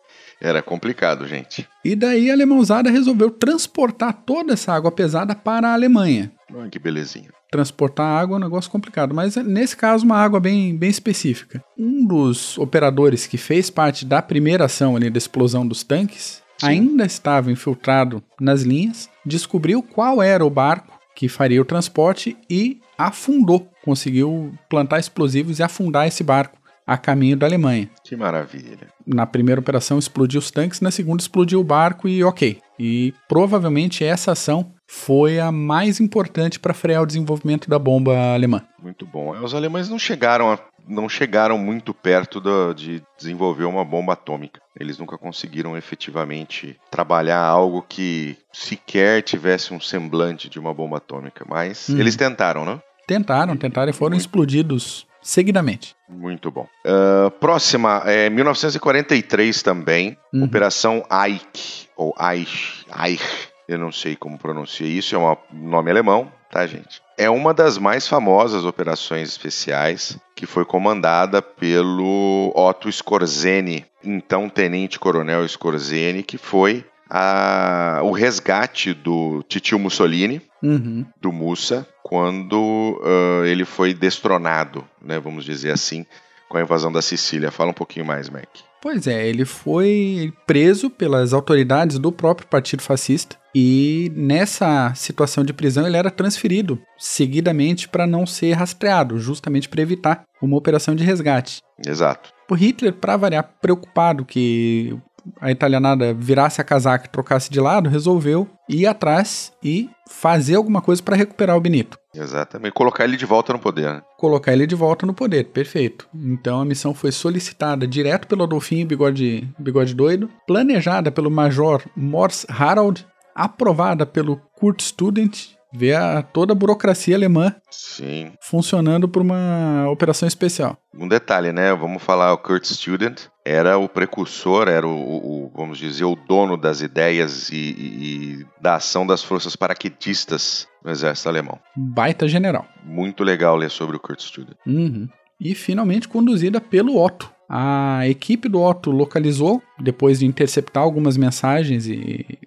Era 0.40 0.62
complicado, 0.62 1.26
gente. 1.26 1.68
E 1.85 1.94
daí 1.94 2.30
a 2.30 2.32
alemãozada 2.32 2.90
resolveu 2.90 3.30
transportar 3.30 4.23
toda 4.25 4.54
essa 4.54 4.73
água 4.73 4.90
pesada 4.90 5.35
para 5.35 5.68
a 5.68 5.75
Alemanha. 5.75 6.32
Que 6.70 6.78
belezinha. 6.78 7.28
Transportar 7.50 8.06
água 8.06 8.37
é 8.37 8.38
um 8.38 8.42
negócio 8.42 8.70
complicado, 8.70 9.14
mas 9.14 9.37
nesse 9.37 9.76
caso 9.76 10.04
uma 10.04 10.16
água 10.16 10.40
bem, 10.40 10.75
bem 10.75 10.88
específica. 10.88 11.62
Um 11.76 12.06
dos 12.06 12.56
operadores 12.56 13.26
que 13.26 13.37
fez 13.37 13.68
parte 13.68 14.06
da 14.06 14.23
primeira 14.23 14.64
ação 14.64 14.97
ali 14.97 15.11
da 15.11 15.18
explosão 15.18 15.66
dos 15.66 15.85
tanques 15.85 16.42
Sim. 16.61 16.67
ainda 16.67 17.05
estava 17.05 17.50
infiltrado 17.50 18.23
nas 18.40 18.62
linhas, 18.62 19.09
descobriu 19.25 19.83
qual 19.83 20.23
era 20.23 20.45
o 20.45 20.50
barco 20.50 20.99
que 21.14 21.29
faria 21.29 21.61
o 21.61 21.64
transporte 21.64 22.37
e 22.49 22.81
afundou. 22.97 23.71
Conseguiu 23.85 24.52
plantar 24.69 24.99
explosivos 24.99 25.59
e 25.59 25.62
afundar 25.62 26.07
esse 26.07 26.23
barco 26.23 26.59
a 26.87 26.97
caminho 26.97 27.37
da 27.37 27.47
Alemanha. 27.47 27.88
Que 28.02 28.17
maravilha. 28.17 28.88
Na 29.07 29.25
primeira 29.25 29.61
operação 29.61 29.99
explodiu 29.99 30.40
os 30.40 30.50
tanques, 30.50 30.81
na 30.81 30.90
segunda 30.90 31.23
explodiu 31.23 31.61
o 31.61 31.64
barco 31.64 32.09
e 32.09 32.25
ok. 32.25 32.59
E 32.79 33.14
provavelmente 33.29 34.02
essa 34.02 34.33
ação 34.33 34.73
foi 34.92 35.38
a 35.38 35.52
mais 35.52 36.00
importante 36.00 36.59
para 36.59 36.75
frear 36.75 37.02
o 37.02 37.06
desenvolvimento 37.06 37.70
da 37.70 37.78
bomba 37.78 38.35
alemã. 38.35 38.61
Muito 38.82 39.06
bom. 39.06 39.30
Os 39.40 39.54
alemães 39.54 39.88
não 39.88 40.00
chegaram 40.00 40.50
a, 40.50 40.59
não 40.87 41.09
chegaram 41.09 41.56
muito 41.56 41.94
perto 41.94 42.40
do, 42.40 42.75
de 42.75 43.00
desenvolver 43.16 43.66
uma 43.66 43.85
bomba 43.85 44.14
atômica. 44.14 44.61
Eles 44.78 44.99
nunca 44.99 45.16
conseguiram 45.16 45.76
efetivamente 45.76 46.76
trabalhar 46.90 47.40
algo 47.40 47.87
que 47.88 48.37
sequer 48.52 49.23
tivesse 49.23 49.73
um 49.73 49.80
semblante 49.80 50.49
de 50.50 50.59
uma 50.59 50.75
bomba 50.75 50.97
atômica. 50.97 51.44
Mas 51.49 51.88
hum. 51.88 51.97
eles 51.97 52.16
tentaram, 52.16 52.64
né? 52.64 52.80
Tentaram, 53.06 53.56
tentaram 53.56 53.90
e 53.90 53.94
foram 53.94 54.14
muito. 54.14 54.23
explodidos 54.23 55.06
seguidamente. 55.23 55.94
Muito 56.09 56.50
bom. 56.50 56.66
Uh, 56.85 57.30
próxima, 57.30 58.02
é 58.06 58.28
1943 58.28 59.62
também, 59.62 60.16
uhum. 60.32 60.44
Operação 60.44 61.04
Eich, 61.11 61.88
ou 61.97 62.14
Eich, 62.18 62.85
Eich, 63.04 63.50
eu 63.71 63.79
não 63.79 63.93
sei 63.93 64.17
como 64.17 64.37
pronuncia 64.37 64.87
isso, 64.87 65.15
é 65.15 65.19
um 65.19 65.37
nome 65.53 65.91
alemão, 65.91 66.31
tá, 66.50 66.67
gente? 66.67 67.00
É 67.17 67.31
uma 67.31 67.55
das 67.55 67.79
mais 67.79 68.09
famosas 68.09 68.65
operações 68.65 69.29
especiais 69.29 70.19
que 70.35 70.45
foi 70.45 70.65
comandada 70.65 71.41
pelo 71.41 72.53
Otto 72.55 72.89
Skorzeny, 72.89 73.87
então 74.03 74.49
tenente-coronel 74.49 75.45
Skorzeny, 75.45 76.25
que 76.25 76.37
foi 76.37 76.85
a, 77.09 78.00
o 78.03 78.11
resgate 78.11 78.93
do 78.93 79.45
Titio 79.45 79.79
Mussolini, 79.79 80.43
uhum. 80.61 81.07
do 81.21 81.31
Mussa, 81.31 81.87
quando 82.03 83.00
uh, 83.00 83.45
ele 83.45 83.65
foi 83.65 83.95
destronado, 83.95 84.85
né, 85.00 85.21
vamos 85.21 85.45
dizer 85.45 85.71
assim, 85.71 86.05
com 86.49 86.59
a 86.59 86.62
invasão 86.62 86.91
da 86.91 87.00
Sicília. 87.00 87.53
Fala 87.53 87.71
um 87.71 87.75
pouquinho 87.75 88.05
mais, 88.05 88.29
Mac. 88.29 88.49
Pois 88.83 89.07
é, 89.07 89.29
ele 89.29 89.45
foi 89.45 90.33
preso 90.45 90.91
pelas 90.91 91.33
autoridades 91.33 91.99
do 92.00 92.11
próprio 92.11 92.49
Partido 92.49 92.83
Fascista 92.83 93.39
e 93.54 94.12
nessa 94.14 94.92
situação 94.95 95.45
de 95.45 95.52
prisão 95.52 95.87
ele 95.87 95.97
era 95.97 96.11
transferido 96.11 96.80
seguidamente 96.99 97.88
para 97.88 98.07
não 98.07 98.26
ser 98.26 98.52
rastreado, 98.52 99.19
justamente 99.19 99.69
para 99.69 99.83
evitar 99.83 100.25
uma 100.40 100.57
operação 100.57 100.95
de 100.95 101.04
resgate. 101.04 101.61
Exato. 101.85 102.30
O 102.50 102.54
Hitler, 102.54 102.92
para 102.92 103.16
variar, 103.16 103.49
preocupado 103.61 104.25
que 104.25 104.97
a 105.40 105.50
italianada 105.50 106.14
virasse 106.14 106.61
a 106.61 106.64
casaca 106.64 107.07
e 107.07 107.11
trocasse 107.11 107.50
de 107.50 107.61
lado, 107.61 107.88
resolveu 107.88 108.49
ir 108.69 108.87
atrás 108.87 109.52
e 109.62 109.88
fazer 110.09 110.57
alguma 110.57 110.80
coisa 110.80 111.02
para 111.02 111.16
recuperar 111.16 111.57
o 111.57 111.61
Benito. 111.61 111.99
Exatamente, 112.14 112.73
colocar 112.73 113.04
ele 113.04 113.16
de 113.16 113.26
volta 113.26 113.52
no 113.52 113.59
poder. 113.59 113.95
Né? 113.95 114.02
Colocar 114.19 114.52
ele 114.52 114.66
de 114.66 114.75
volta 114.75 115.07
no 115.07 115.14
poder, 115.14 115.45
perfeito. 115.47 116.09
Então 116.14 116.61
a 116.61 116.64
missão 116.64 116.95
foi 116.95 117.12
solicitada 117.12 117.87
direto 117.87 118.26
pelo 118.26 118.42
Adolfinho 118.42 118.87
Bigode, 118.87 119.49
Bigode 119.59 119.95
Doido, 119.95 120.30
planejada 120.47 121.12
pelo 121.12 121.30
Major 121.30 121.83
Morse 121.95 122.47
Harald, 122.49 123.07
aprovada 123.44 124.04
pelo 124.04 124.37
Kurt 124.54 124.82
Student 124.82 125.59
ver 125.73 125.94
a, 125.94 126.23
toda 126.23 126.52
a 126.52 126.54
burocracia 126.54 127.14
alemã 127.14 127.54
Sim. 127.70 128.32
funcionando 128.40 129.09
por 129.09 129.23
uma 129.23 129.88
operação 129.88 130.26
especial. 130.26 130.76
Um 130.94 131.09
detalhe, 131.09 131.52
né? 131.52 131.73
Vamos 131.73 132.02
falar, 132.02 132.32
o 132.32 132.38
Kurt 132.38 132.64
Student 132.64 133.23
era 133.44 133.78
o 133.78 133.88
precursor, 133.88 134.68
era 134.68 134.87
o, 134.87 134.90
o 134.90 135.52
vamos 135.54 135.78
dizer, 135.78 136.04
o 136.04 136.16
dono 136.16 136.56
das 136.56 136.80
ideias 136.80 137.49
e, 137.50 137.54
e, 137.54 138.40
e, 138.40 138.47
da 138.61 138.75
ação 138.75 139.06
das 139.06 139.23
forças 139.23 139.56
paraquedistas 139.56 140.66
no 140.85 140.90
exército 140.90 141.28
alemão. 141.28 141.59
Baita 141.76 142.28
general. 142.28 142.66
Muito 142.85 143.23
legal 143.23 143.56
ler 143.56 143.70
sobre 143.70 143.97
o 143.97 144.00
Kurt 144.00 144.20
Student. 144.20 144.56
Uhum. 144.66 145.09
E 145.40 145.54
finalmente 145.54 146.09
conduzida 146.09 146.61
pelo 146.61 147.02
Otto. 147.02 147.30
A 147.49 148.06
equipe 148.06 148.49
do 148.49 148.61
Otto 148.61 148.90
localizou, 148.90 149.62
depois 149.78 150.20
de 150.20 150.26
interceptar 150.26 150.82
algumas 150.82 151.16
mensagens 151.16 151.87
e 151.87 152.38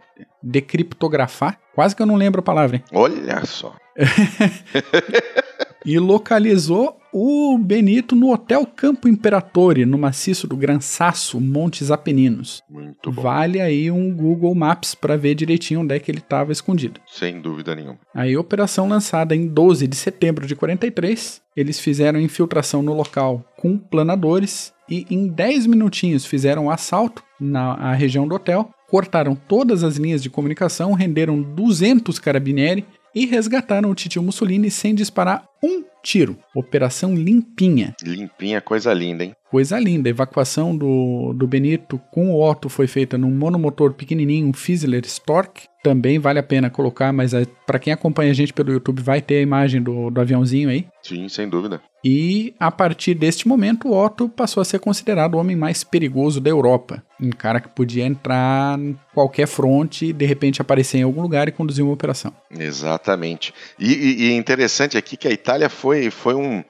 decriptografar. 0.43 1.57
Quase 1.73 1.95
que 1.95 2.01
eu 2.01 2.05
não 2.05 2.15
lembro 2.15 2.41
a 2.41 2.43
palavra. 2.43 2.77
Hein? 2.77 2.83
Olha 2.91 3.45
só. 3.45 3.73
e 5.85 5.97
localizou 6.00 7.00
o 7.12 7.57
Benito 7.59 8.15
no 8.15 8.31
Hotel 8.31 8.65
Campo 8.65 9.07
Imperatore, 9.07 9.85
no 9.85 9.97
maciço 9.97 10.47
do 10.47 10.57
Gran 10.57 10.79
Sasso, 10.79 11.39
Montes 11.39 11.91
Apeninos. 11.91 12.62
Muito 12.69 13.12
bom. 13.12 13.21
Vale 13.21 13.62
aí 13.62 13.91
um 13.91 14.12
Google 14.12 14.55
Maps 14.55 14.95
para 14.95 15.15
ver 15.15 15.35
direitinho 15.35 15.81
onde 15.81 15.95
é 15.95 16.00
que 16.00 16.09
ele 16.09 16.19
estava 16.19 16.51
escondido. 16.51 17.00
Sem 17.07 17.39
dúvida 17.39 17.75
nenhuma. 17.75 18.00
Aí, 18.15 18.35
operação 18.35 18.89
lançada 18.89 19.35
em 19.35 19.47
12 19.47 19.88
de 19.88 19.95
setembro 19.95 20.47
de 20.47 20.55
43, 20.55 21.41
eles 21.55 21.79
fizeram 21.79 22.19
infiltração 22.19 22.81
no 22.81 22.93
local 22.93 23.45
com 23.57 23.77
planadores 23.77 24.73
e 24.89 25.05
em 25.09 25.27
10 25.27 25.67
minutinhos 25.67 26.25
fizeram 26.25 26.65
um 26.65 26.69
assalto 26.69 27.23
na 27.39 27.93
região 27.93 28.27
do 28.27 28.35
hotel 28.35 28.69
cortaram 28.93 29.33
todas 29.33 29.83
as 29.83 29.97
linhas 29.97 30.21
de 30.21 30.29
comunicação, 30.29 30.93
renderam 30.93 31.41
200 31.41 32.19
carabinieri 32.19 32.85
e 33.15 33.25
resgataram 33.25 33.89
o 33.89 33.95
titio 33.95 34.21
Mussolini 34.21 34.69
sem 34.69 34.93
disparar 34.93 35.50
um 35.63 35.83
tiro. 36.03 36.38
Operação 36.53 37.15
limpinha. 37.15 37.95
Limpinha, 38.03 38.62
coisa 38.62 38.93
linda, 38.93 39.23
hein? 39.23 39.35
Coisa 39.50 39.79
linda. 39.79 40.09
A 40.09 40.12
evacuação 40.12 40.77
do, 40.77 41.33
do 41.33 41.47
Benito 41.47 42.00
com 42.12 42.35
o 42.35 42.47
Otto 42.47 42.69
foi 42.69 42.85
feita 42.85 43.17
num 43.17 43.31
monomotor 43.31 43.93
pequenininho, 43.93 44.47
um 44.47 44.53
Fizzler 44.53 45.01
Stork. 45.05 45.63
Também 45.84 46.18
vale 46.18 46.40
a 46.40 46.44
pena 46.44 46.70
colocar, 46.70 47.12
mas 47.12 47.34
é, 47.34 47.46
para 47.68 47.78
quem 47.78 47.92
acompanha 47.92 48.32
a 48.32 48.34
gente 48.34 48.54
pelo 48.54 48.72
YouTube 48.72 49.02
vai 49.02 49.22
ter 49.22 49.36
a 49.36 49.42
imagem 49.42 49.82
do, 49.82 50.10
do 50.10 50.22
aviãozinho 50.22 50.70
aí. 50.70 50.88
Sim, 51.02 51.28
sem 51.28 51.50
dúvida. 51.50 51.82
E 52.04 52.54
a 52.60 52.72
partir 52.72 53.13
deste 53.13 53.48
momento, 53.48 53.90
o 53.90 54.06
Otto 54.06 54.28
passou 54.30 54.62
a 54.62 54.66
ser 54.66 54.80
considerado 54.80 55.36
o 55.36 55.38
homem 55.38 55.56
mais 55.56 55.84
perigoso 55.84 56.40
da 56.40 56.50
Europa. 56.50 57.04
Um 57.20 57.30
cara 57.30 57.60
que 57.60 57.70
podia 57.70 58.06
entrar 58.06 58.80
em 58.80 58.98
qualquer 59.13 59.48
fronte 59.48 60.08
e 60.08 60.13
de 60.13 60.25
repente 60.25 60.62
aparecer 60.62 61.00
em 61.00 61.04
algum 61.04 61.22
lugar 61.22 61.48
e 61.48 61.52
conduzir 61.52 61.84
uma 61.84 61.94
operação. 61.94 62.34
Exatamente. 62.58 63.54
E, 63.78 64.32
é 64.32 64.36
interessante 64.36 64.98
aqui 64.98 65.18
que 65.18 65.28
a 65.28 65.32
Itália 65.32 65.70
foi, 65.70 66.10
foi 66.10 66.34
um, 66.34 66.63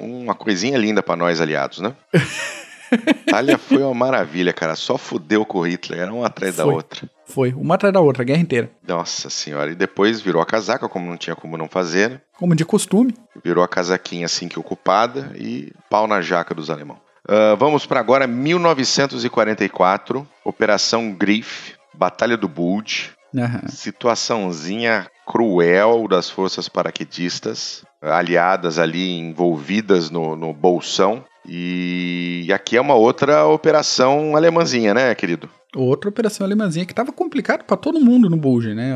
uma 0.00 0.34
coisinha 0.34 0.78
linda 0.78 1.02
para 1.02 1.16
nós 1.16 1.40
aliados, 1.40 1.80
né? 1.80 1.94
Itália 3.26 3.58
foi 3.58 3.82
uma 3.82 3.94
maravilha, 3.94 4.52
cara. 4.52 4.76
Só 4.76 4.96
fudeu 4.96 5.44
com 5.44 5.58
o 5.58 5.66
Hitler, 5.66 6.00
era 6.00 6.12
uma 6.12 6.26
atrás 6.26 6.56
foi. 6.56 6.64
da 6.64 6.70
outra. 6.70 7.10
Foi, 7.26 7.52
uma 7.52 7.74
atrás 7.74 7.92
da 7.92 8.00
outra, 8.00 8.22
a 8.22 8.24
guerra 8.24 8.40
inteira. 8.40 8.70
Nossa 8.86 9.30
senhora. 9.30 9.70
E 9.70 9.74
depois 9.74 10.20
virou 10.20 10.42
a 10.42 10.46
casaca, 10.46 10.88
como 10.88 11.08
não 11.08 11.16
tinha 11.16 11.34
como 11.34 11.56
não 11.56 11.68
fazer, 11.68 12.10
né? 12.10 12.20
Como 12.36 12.54
de 12.54 12.64
costume. 12.64 13.14
Virou 13.42 13.64
a 13.64 13.68
casaquinha 13.68 14.26
assim 14.26 14.48
que 14.48 14.58
ocupada 14.58 15.32
e 15.34 15.72
pau 15.88 16.06
na 16.06 16.20
jaca 16.20 16.54
dos 16.54 16.70
alemão. 16.70 16.98
Uh, 17.26 17.56
vamos 17.56 17.86
para 17.86 18.00
agora 18.00 18.26
1944, 18.26 20.26
Operação 20.44 21.12
Griff, 21.12 21.74
Batalha 21.94 22.36
do 22.36 22.48
Bulge. 22.48 23.12
Uhum. 23.32 23.68
Situaçãozinha 23.68 25.08
cruel 25.26 26.06
das 26.06 26.30
forças 26.30 26.68
paraquedistas, 26.68 27.84
aliadas 28.00 28.78
ali, 28.78 29.18
envolvidas 29.18 30.10
no, 30.10 30.36
no 30.36 30.52
bolsão. 30.52 31.24
E 31.46 32.48
aqui 32.52 32.76
é 32.76 32.80
uma 32.80 32.94
outra 32.94 33.46
operação 33.46 34.36
alemãzinha, 34.36 34.94
né, 34.94 35.14
querido? 35.14 35.48
Outra 35.76 36.08
operação 36.08 36.46
alemãzinha 36.46 36.86
que 36.86 36.92
estava 36.92 37.10
complicado 37.10 37.64
para 37.64 37.76
todo 37.76 38.00
mundo 38.00 38.30
no 38.30 38.36
Bulge, 38.36 38.74
né? 38.74 38.94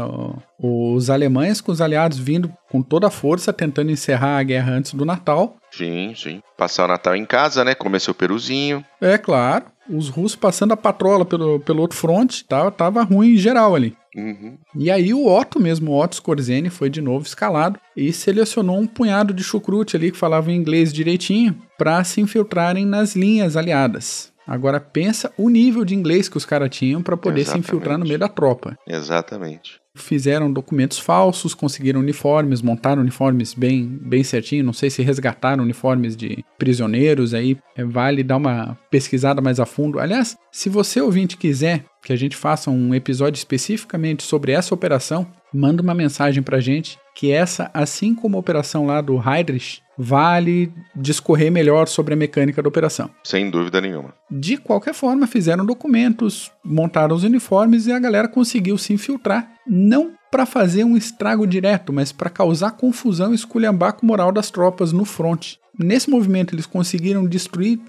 Os 0.62 1.10
alemães 1.10 1.60
com 1.60 1.72
os 1.72 1.80
aliados 1.80 2.18
vindo 2.18 2.52
com 2.70 2.80
toda 2.82 3.08
a 3.08 3.10
força 3.10 3.52
tentando 3.52 3.90
encerrar 3.90 4.38
a 4.38 4.42
guerra 4.44 4.72
antes 4.72 4.94
do 4.94 5.04
Natal. 5.04 5.56
Sim, 5.72 6.14
sim. 6.16 6.40
Passar 6.56 6.84
o 6.84 6.88
Natal 6.88 7.16
em 7.16 7.26
casa, 7.26 7.64
né? 7.64 7.74
Comer 7.74 8.00
seu 8.00 8.14
peruzinho. 8.14 8.84
É, 9.00 9.18
claro. 9.18 9.64
Os 9.88 10.08
russos 10.08 10.36
passando 10.36 10.72
a 10.72 10.76
patrola 10.76 11.24
pelo, 11.24 11.60
pelo 11.60 11.80
outro 11.80 11.96
fronte, 11.96 12.44
tava, 12.44 12.70
tava 12.70 13.02
ruim 13.02 13.34
em 13.34 13.38
geral 13.38 13.74
ali. 13.74 13.96
Uhum. 14.16 14.58
E 14.74 14.90
aí 14.90 15.14
o 15.14 15.26
Otto 15.26 15.60
mesmo, 15.60 15.92
o 15.92 16.02
Otto 16.02 16.14
Skorzeny, 16.14 16.70
foi 16.70 16.90
de 16.90 17.00
novo 17.00 17.26
escalado 17.26 17.78
e 17.96 18.12
selecionou 18.12 18.78
um 18.78 18.86
punhado 18.86 19.32
de 19.32 19.44
chucrute 19.44 19.96
ali 19.96 20.10
que 20.10 20.18
falava 20.18 20.52
inglês 20.52 20.92
direitinho 20.92 21.56
para 21.76 22.02
se 22.04 22.20
infiltrarem 22.20 22.84
nas 22.84 23.14
linhas 23.14 23.56
aliadas. 23.56 24.32
Agora 24.46 24.80
pensa 24.80 25.30
o 25.36 25.50
nível 25.50 25.84
de 25.84 25.94
inglês 25.94 26.26
que 26.26 26.38
os 26.38 26.46
caras 26.46 26.70
tinham 26.70 27.02
para 27.02 27.18
poder 27.18 27.42
Exatamente. 27.42 27.66
se 27.66 27.70
infiltrar 27.70 27.98
no 27.98 28.06
meio 28.06 28.18
da 28.18 28.28
tropa. 28.28 28.78
Exatamente. 28.86 29.78
Fizeram 29.98 30.52
documentos 30.52 30.98
falsos, 30.98 31.54
conseguiram 31.54 32.00
uniformes, 32.00 32.62
montaram 32.62 33.02
uniformes 33.02 33.54
bem, 33.54 33.98
bem 34.00 34.22
certinho. 34.22 34.64
Não 34.64 34.72
sei 34.72 34.90
se 34.90 35.02
resgataram 35.02 35.62
uniformes 35.62 36.16
de 36.16 36.44
prisioneiros 36.58 37.34
aí. 37.34 37.56
É, 37.76 37.84
vale 37.84 38.22
dar 38.22 38.36
uma 38.36 38.78
pesquisada 38.90 39.40
mais 39.40 39.60
a 39.60 39.66
fundo. 39.66 39.98
Aliás, 39.98 40.36
se 40.50 40.68
você 40.68 41.00
ouvinte 41.00 41.36
quiser 41.36 41.84
que 42.02 42.12
a 42.12 42.16
gente 42.16 42.36
faça 42.36 42.70
um 42.70 42.94
episódio 42.94 43.38
especificamente 43.38 44.22
sobre 44.22 44.52
essa 44.52 44.74
operação, 44.74 45.26
manda 45.52 45.82
uma 45.82 45.94
mensagem 45.94 46.42
pra 46.42 46.60
gente 46.60 46.98
que 47.14 47.32
essa, 47.32 47.70
assim 47.74 48.14
como 48.14 48.36
a 48.36 48.40
operação 48.40 48.86
lá 48.86 49.00
do 49.00 49.16
Heydrich, 49.18 49.82
vale 49.96 50.72
discorrer 50.94 51.50
melhor 51.50 51.88
sobre 51.88 52.14
a 52.14 52.16
mecânica 52.16 52.62
da 52.62 52.68
operação. 52.68 53.10
Sem 53.24 53.50
dúvida 53.50 53.80
nenhuma. 53.80 54.14
De 54.30 54.56
qualquer 54.56 54.94
forma, 54.94 55.26
fizeram 55.26 55.66
documentos, 55.66 56.52
montaram 56.64 57.16
os 57.16 57.24
uniformes 57.24 57.86
e 57.86 57.92
a 57.92 57.98
galera 57.98 58.28
conseguiu 58.28 58.78
se 58.78 58.92
infiltrar, 58.92 59.50
não 59.66 60.12
para 60.30 60.46
fazer 60.46 60.84
um 60.84 60.96
estrago 60.96 61.46
direto, 61.46 61.92
mas 61.92 62.12
para 62.12 62.30
causar 62.30 62.72
confusão 62.72 63.32
e 63.32 63.34
esculhambar 63.34 63.94
com 63.94 64.04
o 64.04 64.08
moral 64.08 64.30
das 64.30 64.50
tropas 64.50 64.92
no 64.92 65.04
front. 65.04 65.54
Nesse 65.76 66.10
movimento, 66.10 66.54
eles 66.54 66.66
conseguiram 66.66 67.26
destruir 67.26 67.80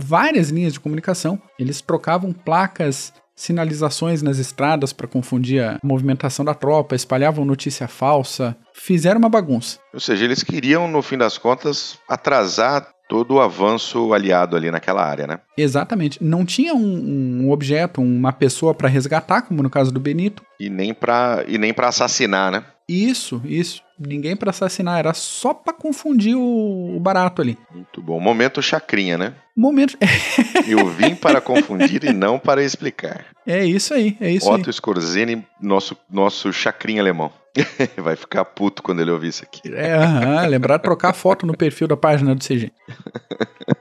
várias 0.00 0.50
linhas 0.50 0.74
de 0.74 0.80
comunicação. 0.80 1.40
Eles 1.58 1.80
trocavam 1.80 2.32
placas 2.32 3.12
sinalizações 3.38 4.20
nas 4.20 4.38
estradas 4.38 4.92
para 4.92 5.06
confundir 5.06 5.62
a 5.62 5.78
movimentação 5.82 6.44
da 6.44 6.54
tropa, 6.54 6.96
espalhavam 6.96 7.44
notícia 7.44 7.86
falsa, 7.86 8.56
fizeram 8.74 9.20
uma 9.20 9.28
bagunça. 9.28 9.78
Ou 9.94 10.00
seja, 10.00 10.24
eles 10.24 10.42
queriam, 10.42 10.88
no 10.88 11.00
fim 11.02 11.16
das 11.16 11.38
contas, 11.38 11.96
atrasar 12.08 12.88
todo 13.08 13.34
o 13.34 13.40
avanço 13.40 14.12
aliado 14.12 14.56
ali 14.56 14.70
naquela 14.70 15.04
área, 15.04 15.26
né? 15.26 15.38
Exatamente. 15.56 16.22
Não 16.22 16.44
tinha 16.44 16.74
um, 16.74 17.44
um 17.44 17.50
objeto, 17.50 18.02
uma 18.02 18.32
pessoa 18.32 18.74
para 18.74 18.88
resgatar, 18.88 19.42
como 19.42 19.62
no 19.62 19.70
caso 19.70 19.92
do 19.92 20.00
Benito. 20.00 20.42
E 20.58 20.68
nem 20.68 20.92
para 20.92 21.44
e 21.46 21.56
nem 21.56 21.72
para 21.72 21.88
assassinar, 21.88 22.50
né? 22.50 22.64
Isso, 22.88 23.42
isso. 23.44 23.82
Ninguém 23.98 24.34
para 24.34 24.48
assassinar, 24.48 24.98
era 24.98 25.12
só 25.12 25.52
para 25.52 25.74
confundir 25.74 26.34
o, 26.34 26.96
o, 26.96 27.00
barato 27.00 27.42
ali. 27.42 27.58
Muito 27.70 28.00
bom. 28.00 28.18
Momento 28.18 28.62
chacrinha, 28.62 29.18
né? 29.18 29.34
Momento. 29.54 29.98
Eu 30.66 30.86
vim 30.86 31.14
para 31.14 31.40
confundir 31.40 32.04
e 32.04 32.12
não 32.14 32.38
para 32.38 32.62
explicar. 32.62 33.26
É 33.46 33.62
isso 33.62 33.92
aí, 33.92 34.16
é 34.20 34.30
isso 34.30 34.50
Otto 34.50 34.70
aí. 34.70 34.72
Scorzeni, 34.72 35.44
nosso, 35.60 35.96
nosso 36.10 36.50
chacrinha 36.50 37.02
alemão. 37.02 37.30
Vai 37.98 38.16
ficar 38.16 38.44
puto 38.46 38.82
quando 38.82 39.00
ele 39.02 39.10
ouvir 39.10 39.28
isso 39.28 39.42
aqui. 39.42 39.60
É, 39.74 39.92
aham, 39.94 40.46
lembrar 40.46 40.78
de 40.78 40.84
trocar 40.84 41.12
foto 41.12 41.44
no 41.44 41.56
perfil 41.56 41.88
da 41.88 41.96
página 41.96 42.34
do 42.34 42.42
CG. 42.42 42.72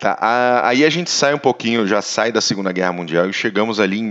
Tá, 0.00 0.16
a, 0.20 0.68
aí 0.68 0.84
a 0.84 0.90
gente 0.90 1.10
sai 1.10 1.34
um 1.34 1.38
pouquinho, 1.38 1.84
já 1.84 2.00
sai 2.00 2.30
da 2.30 2.40
Segunda 2.40 2.70
Guerra 2.70 2.92
Mundial 2.92 3.28
e 3.28 3.32
chegamos 3.32 3.80
ali 3.80 3.98
em 3.98 4.04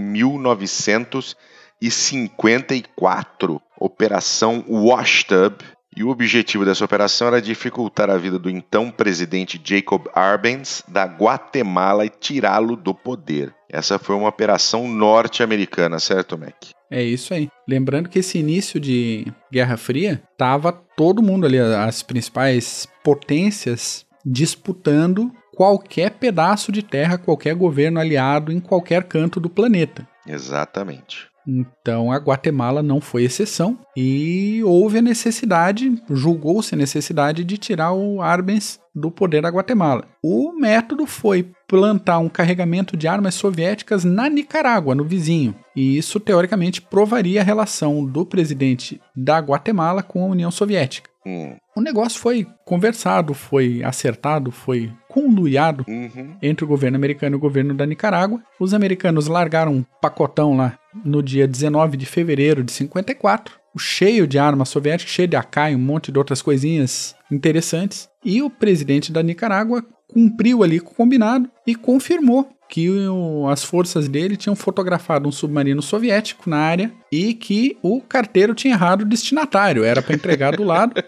1954, 1.81 3.61
Operação 3.79 4.63
Washtub. 4.67 5.55
E 5.95 6.03
o 6.03 6.09
objetivo 6.09 6.63
dessa 6.63 6.85
operação 6.85 7.27
era 7.27 7.41
dificultar 7.41 8.07
a 8.09 8.17
vida 8.17 8.37
do 8.37 8.51
então 8.51 8.91
presidente 8.91 9.59
Jacob 9.63 10.07
Arbenz 10.13 10.83
da 10.87 11.05
Guatemala 11.05 12.05
e 12.05 12.09
tirá-lo 12.09 12.75
do 12.75 12.93
poder. 12.93 13.51
Essa 13.67 13.97
foi 13.97 14.15
uma 14.15 14.29
operação 14.29 14.87
norte-americana, 14.87 15.97
certo, 15.97 16.37
Mac? 16.37 16.53
É 16.91 17.03
isso 17.03 17.33
aí. 17.33 17.49
Lembrando 17.67 18.09
que 18.09 18.19
esse 18.19 18.37
início 18.37 18.79
de 18.79 19.25
Guerra 19.51 19.75
Fria, 19.75 20.21
tava 20.37 20.71
todo 20.71 21.23
mundo 21.23 21.47
ali, 21.47 21.57
as 21.59 22.03
principais 22.03 22.87
potências 23.03 24.05
disputando 24.23 25.31
qualquer 25.55 26.11
pedaço 26.11 26.71
de 26.71 26.83
terra, 26.83 27.17
qualquer 27.17 27.55
governo 27.55 27.99
aliado 27.99 28.51
em 28.51 28.59
qualquer 28.59 29.03
canto 29.05 29.39
do 29.39 29.49
planeta. 29.49 30.07
Exatamente. 30.27 31.27
Então 31.47 32.11
a 32.11 32.17
Guatemala 32.17 32.83
não 32.83 32.99
foi 32.99 33.23
exceção 33.23 33.79
e 33.95 34.61
houve 34.65 34.97
a 34.97 35.01
necessidade, 35.01 36.01
julgou-se 36.09 36.75
a 36.75 36.77
necessidade 36.77 37.43
de 37.43 37.57
tirar 37.57 37.93
o 37.93 38.21
Arbenz 38.21 38.79
do 38.93 39.09
poder 39.09 39.41
da 39.41 39.49
Guatemala. 39.49 40.05
O 40.21 40.51
método 40.51 41.05
foi 41.05 41.49
plantar 41.67 42.19
um 42.19 42.27
carregamento 42.27 42.97
de 42.97 43.07
armas 43.07 43.35
soviéticas 43.35 44.03
na 44.03 44.29
Nicarágua, 44.29 44.95
no 44.95 45.03
vizinho. 45.03 45.55
E 45.75 45.97
isso 45.97 46.19
teoricamente 46.19 46.81
provaria 46.81 47.41
a 47.41 47.43
relação 47.43 48.03
do 48.03 48.25
presidente 48.25 48.99
da 49.15 49.37
Guatemala 49.39 50.01
com 50.01 50.23
a 50.23 50.27
União 50.27 50.49
Soviética. 50.49 51.09
Hum. 51.25 51.55
O 51.75 51.81
negócio 51.81 52.19
foi 52.19 52.47
conversado, 52.65 53.33
foi 53.33 53.83
acertado, 53.83 54.49
foi 54.49 54.91
conluiado 55.21 55.83
Uhum. 55.87 56.35
entre 56.41 56.63
o 56.63 56.67
governo 56.67 56.95
americano 56.95 57.35
e 57.35 57.37
o 57.37 57.39
governo 57.39 57.73
da 57.73 57.85
Nicarágua. 57.85 58.39
Os 58.59 58.73
americanos 58.73 59.27
largaram 59.27 59.73
um 59.73 59.85
pacotão 59.99 60.55
lá 60.55 60.77
no 61.03 61.23
dia 61.23 61.47
19 61.47 61.97
de 61.97 62.05
fevereiro 62.05 62.63
de 62.63 62.71
54, 62.71 63.55
cheio 63.79 64.27
de 64.27 64.37
armas 64.39 64.69
soviéticas, 64.69 65.13
cheio 65.13 65.27
de 65.27 65.35
AK 65.35 65.71
e 65.71 65.75
um 65.75 65.79
monte 65.79 66.11
de 66.11 66.17
outras 66.17 66.41
coisinhas 66.41 67.15
interessantes. 67.31 68.07
E 68.23 68.41
o 68.41 68.49
presidente 68.49 69.11
da 69.11 69.21
Nicarágua 69.23 69.83
cumpriu 70.07 70.63
ali 70.63 70.79
com 70.79 70.91
o 70.91 70.95
combinado 70.95 71.49
e 71.65 71.75
confirmou 71.75 72.47
que 72.69 72.89
o- 73.07 73.47
as 73.49 73.63
forças 73.63 74.07
dele 74.07 74.35
tinham 74.37 74.55
fotografado 74.55 75.27
um 75.27 75.31
submarino 75.31 75.81
soviético 75.81 76.49
na 76.49 76.57
área 76.57 76.91
e 77.11 77.33
que 77.33 77.77
o 77.81 78.01
carteiro 78.01 78.53
tinha 78.53 78.73
errado 78.73 79.01
o 79.01 79.05
destinatário, 79.05 79.83
era 79.83 80.01
para 80.01 80.15
entregar 80.15 80.55
do 80.55 80.63
lado, 80.63 80.93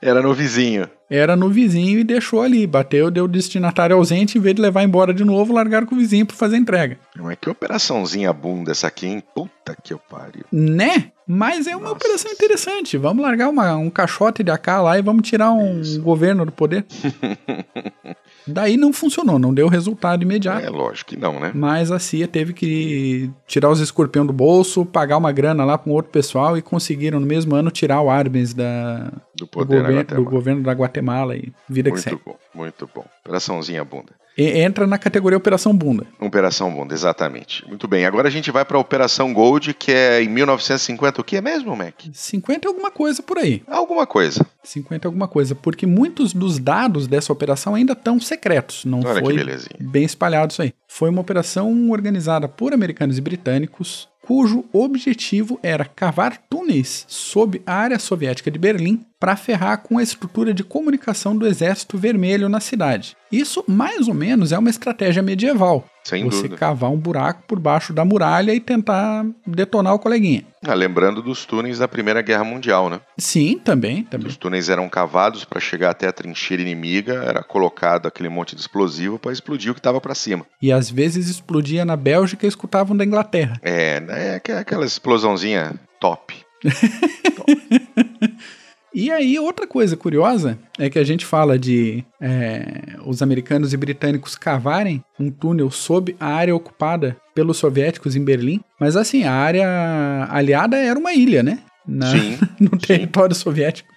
Era 0.00 0.22
no 0.22 0.32
vizinho. 0.34 0.88
era 1.10 1.36
no 1.36 1.48
vizinho 1.50 1.98
e 1.98 2.04
deixou 2.04 2.40
ali, 2.42 2.66
bateu, 2.66 3.10
deu 3.10 3.28
destinatário 3.28 3.94
ausente, 3.96 4.36
em 4.38 4.40
vez 4.40 4.54
de 4.54 4.62
levar 4.62 4.82
embora 4.82 5.12
de 5.12 5.24
novo, 5.24 5.52
largaram 5.52 5.86
com 5.86 5.94
o 5.94 5.98
vizinho 5.98 6.24
para 6.26 6.36
fazer 6.36 6.56
a 6.56 6.58
entrega. 6.58 6.98
Mas 7.16 7.36
que 7.40 7.50
operaçãozinha 7.50 8.32
bunda 8.32 8.72
essa 8.72 8.86
aqui, 8.86 9.06
hein? 9.06 9.22
Puta 9.34 9.76
que 9.82 9.92
eu 9.92 9.98
pariu. 9.98 10.44
Né? 10.50 11.10
Mas 11.26 11.66
é 11.66 11.74
uma 11.76 11.84
Nossa. 11.90 11.94
operação 11.96 12.30
interessante. 12.32 12.96
Vamos 12.98 13.22
largar 13.22 13.48
uma- 13.48 13.76
um 13.76 13.88
caixote 13.90 14.42
de 14.42 14.50
AK 14.50 14.66
lá 14.82 14.98
e 14.98 15.02
vamos 15.02 15.26
tirar 15.28 15.52
um 15.52 15.80
Isso. 15.80 16.00
governo 16.02 16.44
do 16.46 16.52
poder. 16.52 16.84
Daí 18.46 18.76
não 18.76 18.92
funcionou, 18.92 19.38
não 19.38 19.54
deu 19.54 19.68
resultado 19.68 20.22
imediato. 20.22 20.66
É 20.66 20.70
lógico 20.74 21.10
que 21.10 21.16
não, 21.16 21.38
né? 21.40 21.52
Mas 21.54 21.90
a 21.90 21.98
CIA 21.98 22.26
teve 22.28 22.52
que 22.52 23.30
tirar 23.46 23.70
os 23.70 23.80
escorpião 23.80 24.26
do 24.26 24.32
bolso, 24.32 24.84
pagar 24.84 25.16
uma 25.16 25.32
grana 25.32 25.64
lá 25.64 25.78
com 25.78 25.90
outro 25.90 26.10
pessoal 26.10 26.58
e 26.58 26.62
conseguiram 26.62 27.18
no 27.20 27.26
mesmo 27.26 27.54
ano 27.54 27.70
tirar 27.70 28.00
o 28.02 28.10
Arbenz 28.10 28.52
da, 28.52 29.10
Do 29.34 29.44
do, 29.44 29.46
poder 29.46 29.82
na 29.82 29.88
governo, 29.88 29.94
do 29.94 30.02
Guatemala. 30.04 30.30
governo 30.30 30.62
da 30.62 30.72
Guatemala 30.72 31.36
e 31.36 31.52
vida 31.68 31.90
que 31.90 31.94
Muito 31.96 32.02
segue. 32.04 32.20
bom, 32.24 32.36
muito 32.54 32.90
bom. 32.94 33.04
Operaçãozinha 33.24 33.84
bunda. 33.84 34.12
Entra 34.36 34.86
na 34.86 34.98
categoria 34.98 35.36
Operação 35.36 35.74
Bunda. 35.74 36.06
Operação 36.20 36.72
Bunda, 36.72 36.92
exatamente. 36.92 37.66
Muito 37.68 37.86
bem, 37.86 38.04
agora 38.04 38.28
a 38.28 38.30
gente 38.30 38.50
vai 38.50 38.64
para 38.64 38.76
a 38.76 38.80
Operação 38.80 39.32
Gold, 39.32 39.74
que 39.74 39.92
é 39.92 40.22
em 40.22 40.28
1950. 40.28 41.20
O 41.20 41.24
que 41.24 41.36
é 41.36 41.40
mesmo, 41.40 41.74
Mac? 41.76 41.94
50 42.12 42.66
é 42.66 42.68
alguma 42.68 42.90
coisa 42.90 43.22
por 43.22 43.38
aí. 43.38 43.62
Alguma 43.66 44.06
coisa. 44.06 44.44
50 44.62 45.06
é 45.06 45.08
alguma 45.08 45.28
coisa, 45.28 45.54
porque 45.54 45.86
muitos 45.86 46.32
dos 46.32 46.58
dados 46.58 47.06
dessa 47.06 47.32
operação 47.32 47.74
ainda 47.74 47.92
estão 47.92 48.18
secretos. 48.18 48.84
Não 48.84 49.00
Olha 49.04 49.20
foi 49.20 49.36
bem 49.80 50.04
espalhado 50.04 50.52
isso 50.52 50.62
aí. 50.62 50.72
Foi 50.88 51.10
uma 51.10 51.20
operação 51.20 51.90
organizada 51.90 52.48
por 52.48 52.72
americanos 52.72 53.18
e 53.18 53.20
britânicos, 53.20 54.08
cujo 54.26 54.64
objetivo 54.72 55.60
era 55.62 55.84
cavar 55.84 56.38
túneis 56.48 57.04
sob 57.08 57.60
a 57.66 57.74
área 57.74 57.98
soviética 57.98 58.50
de 58.50 58.58
Berlim 58.58 59.04
para 59.20 59.36
ferrar 59.36 59.82
com 59.82 59.98
a 59.98 60.02
estrutura 60.02 60.54
de 60.54 60.64
comunicação 60.64 61.36
do 61.36 61.46
Exército 61.46 61.98
Vermelho 61.98 62.48
na 62.48 62.58
cidade. 62.58 63.16
Isso, 63.30 63.62
mais 63.68 64.08
ou 64.08 64.14
menos, 64.14 64.50
é 64.50 64.58
uma 64.58 64.70
estratégia 64.70 65.22
medieval. 65.22 65.84
Sem 66.04 66.24
Você 66.24 66.36
dúvida. 66.42 66.56
cavar 66.58 66.90
um 66.90 66.98
buraco 66.98 67.42
por 67.48 67.58
baixo 67.58 67.94
da 67.94 68.04
muralha 68.04 68.52
e 68.54 68.60
tentar 68.60 69.24
detonar 69.46 69.94
o 69.94 69.98
coleguinha. 69.98 70.44
Ah, 70.66 70.74
lembrando 70.74 71.22
dos 71.22 71.46
túneis 71.46 71.78
da 71.78 71.88
Primeira 71.88 72.20
Guerra 72.20 72.44
Mundial, 72.44 72.90
né? 72.90 73.00
Sim, 73.16 73.58
também, 73.58 74.04
também. 74.04 74.28
Os 74.28 74.36
túneis 74.36 74.68
eram 74.68 74.86
cavados 74.88 75.44
para 75.46 75.58
chegar 75.60 75.90
até 75.90 76.06
a 76.06 76.12
trincheira 76.12 76.60
inimiga, 76.62 77.14
era 77.24 77.42
colocado 77.42 78.06
aquele 78.06 78.28
monte 78.28 78.54
de 78.54 78.60
explosivo 78.60 79.18
para 79.18 79.32
explodir 79.32 79.70
o 79.70 79.74
que 79.74 79.80
estava 79.80 79.98
para 80.00 80.14
cima. 80.14 80.44
E 80.60 80.70
às 80.70 80.90
vezes 80.90 81.28
explodia 81.28 81.84
na 81.86 81.96
Bélgica 81.96 82.44
e 82.44 82.48
escutavam 82.48 82.94
da 82.96 83.04
Inglaterra. 83.04 83.58
É, 83.62 84.00
né, 84.00 84.28
é 84.28 84.34
aqu- 84.36 84.52
aquela 84.52 84.84
explosãozinha 84.84 85.72
top. 85.98 86.34
E 88.94 89.10
aí, 89.10 89.38
outra 89.40 89.66
coisa 89.66 89.96
curiosa 89.96 90.56
é 90.78 90.88
que 90.88 90.98
a 91.00 91.04
gente 91.04 91.26
fala 91.26 91.58
de 91.58 92.04
é, 92.20 92.96
os 93.04 93.22
americanos 93.22 93.72
e 93.72 93.76
britânicos 93.76 94.36
cavarem 94.36 95.02
um 95.18 95.30
túnel 95.32 95.68
sob 95.70 96.14
a 96.20 96.26
área 96.28 96.54
ocupada 96.54 97.16
pelos 97.34 97.56
soviéticos 97.56 98.14
em 98.14 98.24
Berlim, 98.24 98.60
mas 98.78 98.94
assim, 98.96 99.24
a 99.24 99.32
área 99.32 100.28
aliada 100.30 100.76
era 100.76 100.96
uma 100.98 101.12
ilha, 101.12 101.42
né? 101.42 101.58
Na- 101.84 102.06
Sim, 102.06 102.38
no 102.60 102.70
sim. 102.70 102.86
território 102.86 103.34
soviético. 103.34 103.92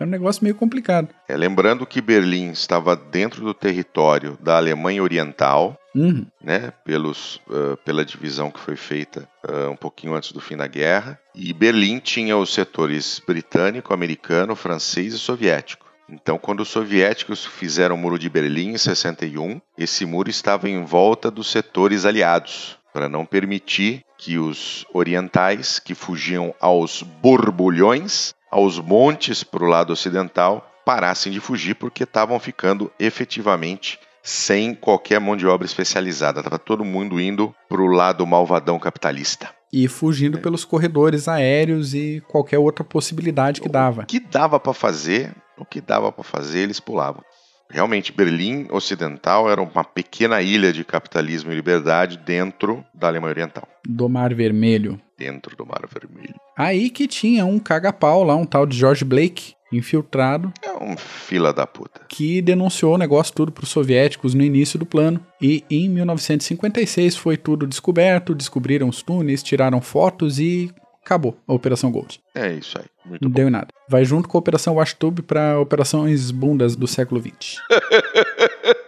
Era 0.00 0.08
um 0.08 0.10
negócio 0.10 0.42
meio 0.42 0.56
complicado. 0.56 1.08
É, 1.28 1.36
lembrando 1.36 1.86
que 1.86 2.00
Berlim 2.00 2.50
estava 2.50 2.96
dentro 2.96 3.44
do 3.44 3.54
território 3.54 4.36
da 4.42 4.56
Alemanha 4.56 5.00
Oriental, 5.02 5.76
Uhum. 5.94 6.24
né, 6.42 6.72
pelos, 6.84 7.40
ah, 7.50 7.76
pela 7.84 8.04
divisão 8.04 8.50
que 8.50 8.60
foi 8.60 8.76
feita 8.76 9.28
ah, 9.46 9.68
um 9.68 9.76
pouquinho 9.76 10.14
antes 10.14 10.32
do 10.32 10.40
fim 10.40 10.56
da 10.56 10.66
guerra. 10.66 11.20
E 11.34 11.52
Berlim 11.52 11.98
tinha 11.98 12.36
os 12.36 12.52
setores 12.52 13.20
britânico, 13.26 13.92
americano, 13.92 14.56
francês 14.56 15.12
e 15.12 15.18
soviético. 15.18 15.92
Então, 16.08 16.36
quando 16.36 16.60
os 16.60 16.68
soviéticos 16.68 17.46
fizeram 17.46 17.94
o 17.94 17.98
Muro 17.98 18.18
de 18.18 18.28
Berlim 18.28 18.70
em 18.70 18.78
61, 18.78 19.60
esse 19.78 20.04
muro 20.04 20.28
estava 20.28 20.68
em 20.68 20.84
volta 20.84 21.30
dos 21.30 21.50
setores 21.50 22.04
aliados. 22.04 22.78
para 22.92 23.08
não 23.08 23.24
permitir 23.24 24.04
que 24.18 24.36
os 24.36 24.84
orientais 24.92 25.78
que 25.78 25.94
fugiam 25.94 26.54
aos 26.60 27.02
borbulhões, 27.02 28.34
aos 28.50 28.78
montes 28.78 29.42
para 29.42 29.64
o 29.64 29.66
lado 29.66 29.94
ocidental, 29.94 30.70
parassem 30.84 31.32
de 31.32 31.40
fugir 31.40 31.74
porque 31.74 32.04
estavam 32.04 32.38
ficando 32.38 32.92
efetivamente 32.98 33.98
sem 34.22 34.74
qualquer 34.74 35.20
mão 35.20 35.36
de 35.36 35.46
obra 35.46 35.66
especializada. 35.66 36.40
Estava 36.40 36.58
todo 36.58 36.84
mundo 36.84 37.20
indo 37.20 37.54
para 37.68 37.80
o 37.82 37.86
lado 37.86 38.26
malvadão 38.26 38.78
capitalista. 38.78 39.50
E 39.72 39.88
fugindo 39.88 40.38
É. 40.38 40.40
pelos 40.40 40.64
corredores 40.64 41.28
aéreos 41.28 41.94
e 41.94 42.22
qualquer 42.28 42.58
outra 42.58 42.84
possibilidade 42.84 43.60
que 43.60 43.68
dava. 43.68 44.02
O 44.02 44.06
que 44.06 44.20
dava 44.20 44.60
para 44.60 44.72
fazer, 44.74 45.34
o 45.58 45.64
que 45.64 45.80
dava 45.80 46.12
para 46.12 46.22
fazer, 46.22 46.60
eles 46.60 46.78
pulavam. 46.78 47.22
Realmente, 47.70 48.12
Berlim 48.12 48.66
Ocidental 48.70 49.50
era 49.50 49.62
uma 49.62 49.82
pequena 49.82 50.42
ilha 50.42 50.74
de 50.74 50.84
capitalismo 50.84 51.50
e 51.50 51.54
liberdade 51.54 52.18
dentro 52.18 52.84
da 52.92 53.08
Alemanha 53.08 53.30
Oriental, 53.30 53.66
Do 53.88 54.10
Mar 54.10 54.34
Vermelho. 54.34 55.00
dentro 55.18 55.56
do 55.56 55.64
Mar 55.64 55.80
Vermelho. 55.90 56.34
Aí 56.54 56.90
que 56.90 57.08
tinha 57.08 57.46
um 57.46 57.58
caga-pau 57.58 58.22
lá, 58.24 58.36
um 58.36 58.44
tal 58.44 58.66
de 58.66 58.76
George 58.76 59.06
Blake, 59.06 59.54
infiltrado, 59.72 60.52
É 60.62 60.72
um 60.72 60.96
fila 60.96 61.52
da 61.52 61.66
puta. 61.66 62.00
que 62.08 62.40
denunciou 62.42 62.94
o 62.94 62.98
negócio 62.98 63.34
tudo 63.34 63.50
para 63.52 63.64
os 63.64 63.70
soviéticos 63.70 64.34
no 64.34 64.42
início 64.42 64.78
do 64.78 64.86
plano. 64.86 65.18
E 65.40 65.64
em 65.70 65.88
1956 65.88 67.16
foi 67.16 67.36
tudo 67.36 67.66
descoberto, 67.66 68.34
descobriram 68.34 68.88
os 68.88 69.02
túneis, 69.02 69.42
tiraram 69.42 69.80
fotos 69.80 70.38
e 70.38 70.70
acabou 71.04 71.36
a 71.48 71.52
Operação 71.54 71.90
Gold. 71.90 72.20
É 72.34 72.52
isso 72.54 72.78
aí. 72.78 72.84
Muito 73.04 73.22
Não 73.22 73.30
bom. 73.30 73.34
deu 73.34 73.48
em 73.48 73.50
nada. 73.50 73.68
Vai 73.88 74.04
junto 74.04 74.28
com 74.28 74.38
a 74.38 74.40
Operação 74.40 74.74
Washtub 74.74 75.20
para 75.22 75.58
operações 75.58 76.30
bundas 76.30 76.76
do 76.76 76.86
século 76.86 77.20
XX. 77.20 77.56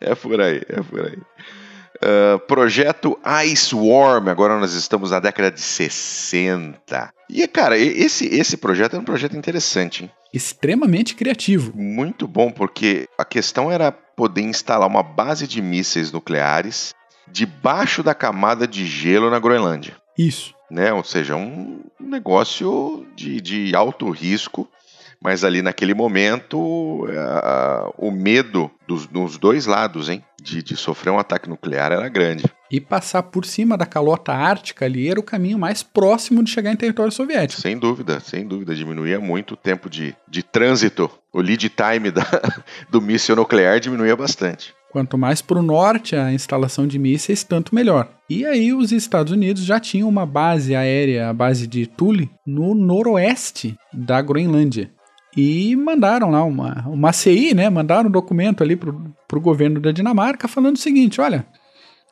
É 0.00 0.14
por 0.14 0.40
aí, 0.40 0.62
é 0.68 0.82
por 0.82 1.04
aí. 1.04 1.18
Ah, 2.02 2.38
projeto 2.46 3.18
Ice 3.44 3.74
Worm, 3.74 4.28
agora 4.28 4.58
nós 4.58 4.72
estamos 4.72 5.10
na 5.10 5.20
década 5.20 5.50
de 5.50 5.60
60. 5.60 7.12
E, 7.28 7.46
cara, 7.46 7.78
esse, 7.78 8.26
esse 8.26 8.56
projeto 8.56 8.96
é 8.96 8.98
um 8.98 9.04
projeto 9.04 9.36
interessante, 9.36 10.04
hein? 10.04 10.10
Extremamente 10.32 11.14
criativo. 11.14 11.72
Muito 11.74 12.26
bom, 12.26 12.50
porque 12.50 13.08
a 13.18 13.24
questão 13.24 13.70
era 13.70 13.90
poder 13.90 14.42
instalar 14.42 14.88
uma 14.88 15.02
base 15.02 15.46
de 15.46 15.60
mísseis 15.60 16.12
nucleares 16.12 16.94
debaixo 17.30 18.02
da 18.02 18.14
camada 18.14 18.66
de 18.66 18.86
gelo 18.86 19.30
na 19.30 19.38
Groenlândia. 19.38 19.96
Isso. 20.16 20.54
Né? 20.70 20.92
Ou 20.92 21.02
seja, 21.02 21.34
um 21.34 21.80
negócio 21.98 23.06
de, 23.16 23.40
de 23.40 23.74
alto 23.74 24.08
risco, 24.10 24.68
mas 25.22 25.44
ali 25.44 25.60
naquele 25.62 25.94
momento 25.94 27.06
ah, 27.16 27.90
o 27.98 28.10
medo 28.10 28.70
dos, 28.88 29.06
dos 29.06 29.38
dois 29.38 29.66
lados 29.66 30.08
hein, 30.08 30.24
de, 30.42 30.62
de 30.62 30.76
sofrer 30.76 31.10
um 31.10 31.18
ataque 31.18 31.48
nuclear 31.48 31.92
era 31.92 32.08
grande. 32.08 32.44
E 32.70 32.80
passar 32.80 33.24
por 33.24 33.44
cima 33.44 33.76
da 33.76 33.84
calota 33.84 34.32
ártica 34.32 34.84
ali 34.84 35.08
era 35.08 35.20
o 35.20 35.24
caminho 35.24 35.58
mais 35.58 35.82
próximo 35.82 36.42
de 36.42 36.50
chegar 36.50 36.72
em 36.72 36.76
território 36.76 37.12
soviético. 37.12 37.60
Sem 37.60 37.76
dúvida, 37.76 38.20
sem 38.20 38.46
dúvida, 38.46 38.74
diminuía 38.74 39.20
muito 39.20 39.54
o 39.54 39.56
tempo 39.56 39.90
de, 39.90 40.14
de 40.28 40.42
trânsito. 40.42 41.10
O 41.32 41.40
lead 41.40 41.68
time 41.68 42.10
da, 42.10 42.24
do 42.88 43.00
míssil 43.00 43.36
nuclear 43.36 43.78
diminuía 43.80 44.16
bastante. 44.16 44.72
Quanto 44.90 45.16
mais 45.16 45.40
para 45.40 45.58
o 45.58 45.62
norte 45.62 46.16
a 46.16 46.32
instalação 46.32 46.84
de 46.84 46.98
mísseis, 46.98 47.44
tanto 47.44 47.74
melhor. 47.74 48.08
E 48.28 48.44
aí 48.44 48.72
os 48.72 48.90
Estados 48.90 49.32
Unidos 49.32 49.64
já 49.64 49.78
tinham 49.78 50.08
uma 50.08 50.26
base 50.26 50.74
aérea, 50.74 51.28
a 51.28 51.32
base 51.32 51.66
de 51.66 51.86
Thule, 51.86 52.28
no 52.44 52.74
noroeste 52.74 53.76
da 53.92 54.20
Groenlândia. 54.20 54.90
E 55.36 55.76
mandaram 55.76 56.30
lá 56.30 56.42
uma, 56.44 56.84
uma 56.88 57.12
CI, 57.12 57.54
né? 57.54 57.70
Mandaram 57.70 58.08
um 58.08 58.12
documento 58.12 58.62
ali 58.62 58.74
pro, 58.76 59.00
pro 59.28 59.40
governo 59.40 59.78
da 59.80 59.92
Dinamarca 59.92 60.48
falando 60.48 60.76
o 60.76 60.80
seguinte: 60.80 61.20
olha, 61.20 61.46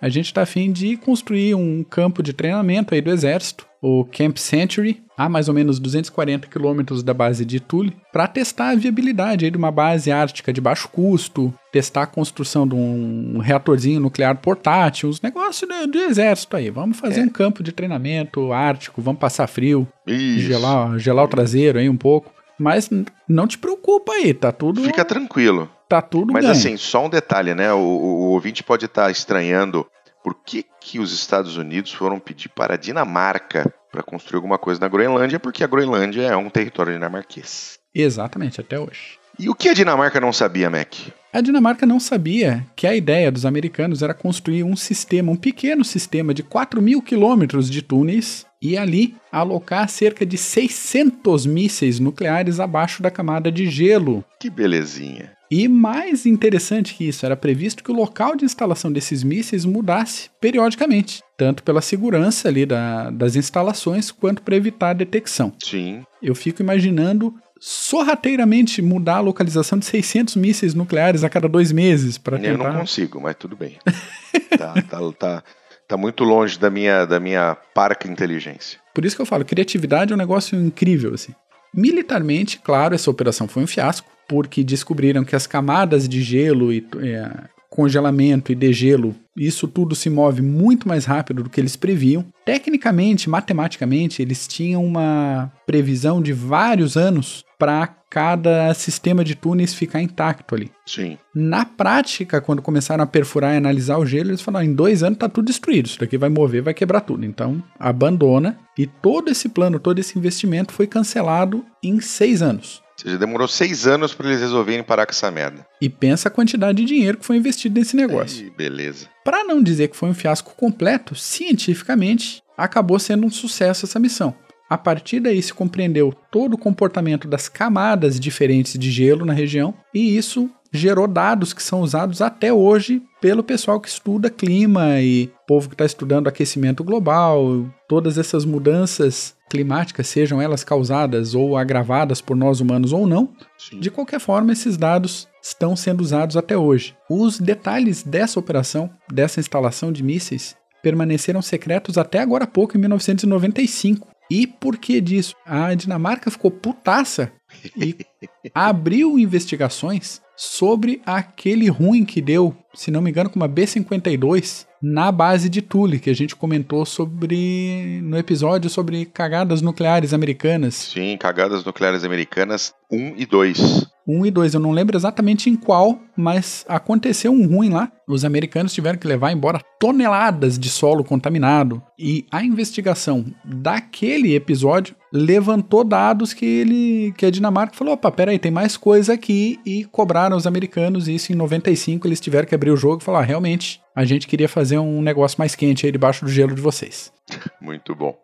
a 0.01 0.09
gente 0.09 0.27
está 0.27 0.43
afim 0.43 0.71
de 0.71 0.97
construir 0.97 1.55
um 1.55 1.83
campo 1.83 2.23
de 2.23 2.33
treinamento 2.33 2.95
aí 2.95 3.01
do 3.01 3.11
exército, 3.11 3.67
o 3.83 4.05
Camp 4.05 4.37
Century, 4.37 5.03
a 5.17 5.29
mais 5.29 5.49
ou 5.49 5.55
menos 5.55 5.81
240 5.81 6.47
quilômetros 6.47 7.03
da 7.03 7.13
base 7.13 7.45
de 7.45 7.59
Thule, 7.59 7.93
para 8.13 8.29
testar 8.29 8.71
a 8.71 8.75
viabilidade 8.77 9.45
aí 9.45 9.51
de 9.51 9.57
uma 9.59 9.73
base 9.73 10.13
ártica 10.13 10.53
de 10.53 10.61
baixo 10.61 10.89
custo, 10.89 11.53
testar 11.73 12.03
a 12.03 12.07
construção 12.07 12.69
de 12.69 12.77
um 12.77 13.39
reatorzinho 13.39 13.99
nuclear 13.99 14.37
portátil, 14.37 15.09
os 15.09 15.21
negócios 15.21 15.69
do, 15.69 15.87
do 15.89 15.99
exército 15.99 16.57
aí. 16.57 16.71
Vamos 16.71 16.99
fazer 17.01 17.21
É. 17.21 17.25
um 17.25 17.29
campo 17.29 17.65
de 17.65 17.73
treinamento 17.73 18.53
ártico, 18.53 19.03
vamos 19.03 19.19
passar 19.21 19.49
frio, 19.49 19.89
Isso. 20.07 20.47
gelar, 20.47 20.97
gelar 21.01 21.25
o 21.25 21.29
traseiro 21.29 21.81
aí 21.81 21.89
um 21.89 21.97
pouco. 21.97 22.33
Mas 22.59 22.91
não 23.29 23.47
te 23.47 23.57
preocupa 23.59 24.13
aí, 24.13 24.35
tá 24.35 24.51
tudo, 24.53 24.83
Fica 24.83 25.05
tranquilo. 25.05 25.71
tá 25.89 26.03
tudo 26.03 26.33
Mas 26.33 26.43
ganho. 26.45 26.53
assim, 26.57 26.77
só 26.77 27.05
um 27.07 27.09
detalhe, 27.09 27.55
né? 27.55 27.73
O, 27.73 27.79
o- 27.79 28.05
o 28.21 28.31
ouvinte 28.33 28.63
pode 28.65 28.87
estar 28.87 29.11
estranhando 29.11 29.87
por 30.25 30.35
que, 30.45 30.65
que 30.81 30.99
os 30.99 31.13
Estados 31.13 31.57
Unidos 31.57 31.93
foram 31.93 32.19
pedir 32.19 32.49
para 32.49 32.75
a 32.75 32.77
Dinamarca 32.77 33.73
para 33.91 34.03
construir 34.03 34.37
alguma 34.37 34.59
coisa 34.59 34.81
na 34.81 34.89
Groenlândia, 34.89 35.39
porque 35.41 35.63
a 35.65 35.67
Groenlândia 35.67 36.23
é 36.23 36.37
um 36.37 36.51
território 36.51 36.93
dinamarquês. 36.93 37.79
Exatamente, 37.95 38.61
até 38.61 38.79
hoje. 38.79 39.19
E 39.39 39.49
o 39.49 39.55
que 39.55 39.69
a 39.69 39.73
Dinamarca 39.75 40.21
não 40.21 40.33
sabia, 40.33 40.69
Mac? 40.69 40.93
A 41.33 41.41
Dinamarca 41.43 41.85
não 41.85 42.01
sabia 42.01 42.65
que 42.75 42.87
a 42.87 42.97
ideia 42.97 43.31
dos 43.31 43.45
americanos 43.45 44.03
era 44.03 44.15
construir 44.15 44.63
um 44.65 44.75
sistema, 44.75 45.31
um 45.31 45.37
pequeno 45.37 45.85
sistema 45.85 46.33
de 46.33 46.43
4 46.43 46.81
mil 46.81 47.03
quilômetros 47.03 47.69
de 47.69 47.83
túneis 47.83 48.47
e 48.63 48.77
ali 48.79 49.15
alocar 49.31 49.89
cerca 49.89 50.25
de 50.25 50.39
600 50.39 51.45
mísseis 51.47 52.01
nucleares 52.01 52.59
abaixo 52.59 53.03
da 53.03 53.11
camada 53.11 53.53
de 53.53 53.67
gelo. 53.69 54.25
Que 54.41 54.49
belezinha. 54.49 55.33
E 55.51 55.67
mais 55.67 56.27
interessante 56.27 56.95
que 56.95 57.09
isso, 57.09 57.25
era 57.25 57.37
previsto 57.37 57.83
que 57.83 57.91
o 57.91 57.95
local 57.95 58.37
de 58.37 58.45
instalação 58.45 58.93
desses 58.93 59.23
mísseis 59.23 59.65
mudasse 59.65 60.29
periodicamente, 60.41 61.23
tanto 61.39 61.63
pela 61.63 61.81
segurança 61.81 62.49
ali 62.49 62.67
da- 62.67 63.09
das 63.11 63.35
instalações 63.35 64.11
quanto 64.11 64.43
para 64.43 64.57
evitar 64.57 64.91
a 64.91 64.95
detecção. 64.95 65.53
Sim. 65.63 66.03
Eu 66.23 66.35
fico 66.35 66.61
imaginando 66.61 67.35
sorrateiramente 67.61 68.81
mudar 68.81 69.17
a 69.17 69.21
localização 69.21 69.79
de 69.79 69.87
600 69.87 70.37
mísseis 70.37 70.75
nucleares 70.75 71.25
a 71.25 71.29
cada 71.29 71.49
dois 71.49 71.73
meses 71.73 72.17
para 72.19 72.37
Eu 72.39 72.57
não 72.57 72.65
tentar. 72.65 72.79
consigo, 72.79 73.21
mas 73.21 73.37
tudo 73.37 73.57
bem. 73.57 73.77
tá, 74.57 74.75
tá, 74.83 75.13
tá, 75.19 75.45
tá 75.87 75.97
muito 75.97 76.25
longe 76.25 76.59
da 76.59 76.71
minha, 76.71 77.05
da 77.05 77.19
minha 77.19 77.57
parca 77.75 78.09
inteligência. 78.09 78.79
Por 78.95 79.05
isso 79.05 79.17
que 79.17 79.23
eu 79.23 79.27
falo, 79.27 79.45
criatividade 79.45 80.13
é 80.13 80.15
um 80.15 80.19
negócio 80.19 80.59
incrível 80.59 81.15
assim. 81.15 81.35
Militarmente, 81.75 82.59
claro, 82.59 82.95
essa 82.95 83.11
operação 83.11 83.47
foi 83.47 83.63
um 83.63 83.67
fiasco, 83.67 84.09
porque 84.29 84.63
descobriram 84.65 85.25
que 85.25 85.37
as 85.37 85.47
camadas 85.47 86.09
de 86.09 86.23
gelo 86.23 86.73
e 86.73 86.87
é, 87.01 87.31
congelamento 87.69 88.51
e 88.51 88.55
degelo, 88.55 89.15
isso 89.37 89.69
tudo 89.69 89.95
se 89.95 90.11
move 90.11 90.43
muito 90.43 90.89
mais 90.89 91.05
rápido 91.05 91.43
do 91.43 91.51
que 91.51 91.61
eles 91.61 91.77
previam. 91.77 92.25
Tecnicamente, 92.45 93.29
matematicamente, 93.29 94.23
eles 94.23 94.49
tinham 94.49 94.85
uma 94.85 95.53
previsão 95.67 96.21
de 96.21 96.33
vários 96.33 96.97
anos 96.97 97.45
para 97.59 97.87
cada 98.11 98.73
sistema 98.73 99.23
de 99.23 99.35
túneis 99.35 99.75
ficar 99.75 100.01
intacto 100.01 100.55
ali. 100.55 100.71
Sim. 100.87 101.19
Na 101.35 101.65
prática, 101.65 102.41
quando 102.41 102.63
começaram 102.63 103.05
a 103.05 103.07
perfurar 103.07 103.55
e 103.55 103.59
analisar 103.59 103.99
o 103.99 104.07
gelo, 104.07 104.31
eles 104.31 104.41
falaram: 104.41 104.67
em 104.67 104.75
dois 104.75 105.03
anos 105.03 105.19
tá 105.19 105.29
tudo 105.29 105.47
destruído, 105.47 105.87
isso 105.87 106.01
daqui 106.01 106.17
vai 106.17 106.31
mover, 106.31 106.63
vai 106.63 106.75
quebrar 106.75 107.01
tudo. 107.01 107.25
Então, 107.25 107.63
abandona. 107.79 108.59
E 108.77 108.87
todo 108.87 109.29
esse 109.29 109.49
plano, 109.49 109.81
todo 109.81 109.99
esse 109.99 110.19
investimento 110.19 110.73
foi 110.73 110.87
cancelado 110.87 111.65
em 111.83 112.01
seis 112.01 112.43
anos. 112.43 112.81
Ou 112.99 113.03
seja, 113.05 113.19
demorou 113.19 113.47
seis 113.47 113.87
anos 113.87 114.13
para 114.13 114.29
eles 114.29 114.41
resolverem 114.41 114.83
parar 114.83 115.07
com 115.07 115.13
essa 115.13 115.31
merda. 115.31 115.65
E 115.81 115.89
pensa 115.89 116.29
a 116.29 116.33
quantidade 116.33 116.79
de 116.79 116.85
dinheiro 116.85 117.19
que 117.19 117.25
foi 117.25 117.37
investido 117.37 117.79
nesse 117.79 117.95
negócio. 117.95 118.47
Ih, 118.47 118.51
beleza. 118.51 119.07
Para 119.25 119.45
não 119.45 119.63
dizer 119.63 119.89
que 119.89 119.97
foi 119.97 120.09
um 120.09 120.15
fiasco 120.15 120.55
completo, 120.57 121.15
cientificamente 121.15 122.43
acabou 122.57 122.99
sendo 122.99 123.27
um 123.27 123.31
sucesso 123.31 123.87
essa 123.87 124.01
missão. 124.01 124.35
A 124.69 124.77
partir 124.77 125.21
daí 125.21 125.41
se 125.41 125.55
compreendeu 125.55 126.13
todo 126.31 126.55
o 126.55 126.59
comportamento 126.59 127.27
das 127.27 127.49
camadas 127.49 128.21
diferentes 128.21 128.79
de 128.79 128.91
gelo 128.91 129.25
na 129.25 129.33
região 129.33 129.73
e 129.95 130.15
isso 130.17 130.51
gerou 130.73 131.07
dados 131.07 131.53
que 131.53 131.63
são 131.63 131.81
usados 131.81 132.21
até 132.21 132.53
hoje 132.53 133.03
pelo 133.21 133.43
pessoal 133.43 133.81
que 133.81 133.89
estuda 133.89 134.31
clima 134.31 135.01
e 135.01 135.31
povo 135.47 135.69
que 135.69 135.75
está 135.75 135.85
estudando 135.85 136.29
aquecimento 136.29 136.85
global, 136.85 137.67
todas 137.89 138.19
essas 138.19 138.45
mudanças 138.45 139.37
climáticas, 139.49 140.07
sejam 140.07 140.41
elas 140.41 140.63
causadas 140.63 141.35
ou 141.35 141.57
agravadas 141.57 142.21
por 142.21 142.37
nós 142.37 142.61
humanos 142.61 142.93
ou 142.93 143.07
não, 143.07 143.31
Sim. 143.57 143.81
de 143.81 143.91
qualquer 143.91 144.21
forma, 144.21 144.53
esses 144.53 144.77
dados 144.77 145.27
estão 145.43 145.75
sendo 145.75 146.03
usados 146.03 146.37
até 146.37 146.57
hoje. 146.57 146.95
Os 147.09 147.41
detalhes 147.41 148.03
dessa 148.03 148.39
operação, 148.39 148.91
dessa 149.11 149.41
instalação 149.41 149.91
de 149.91 150.03
mísseis, 150.03 150.55
permaneceram 150.83 151.43
secretos 151.43 151.99
até 151.99 152.19
agora 152.21 152.45
há 152.45 152.47
pouco, 152.47 152.77
em 152.77 152.81
1995. 152.81 154.07
E 154.31 154.47
por 154.47 154.77
que 154.77 155.01
disso? 155.01 155.35
A 155.47 155.75
Dinamarca 155.75 156.31
ficou 156.31 156.51
putaça 156.51 157.33
e 157.77 157.97
abriu 158.55 159.19
investigações 159.19 160.21
sobre 160.39 161.03
aquele 161.05 161.69
ruim 161.69 162.05
que 162.05 162.23
deu, 162.23 162.57
se 162.73 162.93
não 162.93 163.03
me 163.03 163.11
engano, 163.11 163.29
com 163.29 163.41
uma 163.41 163.49
B-52 163.49 164.69
na 164.81 165.11
base 165.11 165.49
de 165.49 165.61
Thule, 165.61 165.99
que 165.99 166.09
a 166.09 166.15
gente 166.15 166.37
comentou 166.37 166.87
sobre 166.87 168.01
no 168.05 168.17
episódio 168.17 168.71
sobre 168.71 169.05
cagadas 169.05 169.61
nucleares 169.61 170.15
americanas. 170.15 170.77
Sim, 170.77 171.17
cagadas 171.19 171.65
nucleares 171.65 172.05
americanas 172.05 172.73
1 172.89 173.15
e 173.17 173.27
2. 173.27 173.98
1 174.09 174.27
e 174.27 174.31
2. 174.31 174.55
Eu 174.55 174.61
não 174.61 174.71
lembro 174.71 174.97
exatamente 174.97 175.51
em 175.51 175.55
qual, 175.55 176.01
mas 176.17 176.65
aconteceu 176.67 177.31
um 177.31 177.47
ruim 177.47 177.69
lá. 177.69 177.93
Os 178.09 178.25
americanos 178.25 178.73
tiveram 178.73 178.99
que 178.99 179.07
levar 179.07 179.31
embora 179.31 179.61
toneladas 179.79 180.59
de 180.59 180.71
solo 180.71 181.05
contaminado. 181.05 181.83
E 181.99 182.25
a 182.31 182.43
investigação 182.43 183.27
daquele 183.45 184.35
episódio 184.35 184.97
levantou 185.13 185.85
dados 185.85 186.33
que 186.33 186.47
ele 186.47 187.13
que 187.17 187.27
a 187.27 187.31
Dinamarca 187.31 187.77
falou: 187.77 187.95
opa, 187.95 188.11
peraí, 188.11 188.39
tem 188.39 188.51
mais 188.51 188.77
coisa 188.77 189.13
aqui. 189.13 189.61
E 189.67 189.85
cobraram 189.85 190.37
os 190.37 190.47
americanos. 190.47 191.07
Isso 191.07 191.33
em 191.33 191.37
95 191.37 192.07
eles 192.07 192.21
tiveram 192.21 192.49
que 192.49 192.55
abrir 192.55 192.71
o 192.71 192.77
jogo 192.77 193.03
e 193.03 193.05
falar: 193.05 193.21
ah, 193.21 193.25
realmente, 193.25 193.81
a 193.95 194.05
gente 194.07 194.27
queria 194.27 194.49
fazer 194.49 194.79
um 194.79 195.03
negócio 195.03 195.39
mais 195.39 195.55
quente 195.55 195.85
aí 195.85 195.93
debaixo 195.93 196.25
do 196.25 196.31
gelo 196.31 196.55
de 196.55 196.63
vocês. 196.63 197.13
Muito 197.61 197.95
bom. 197.95 198.17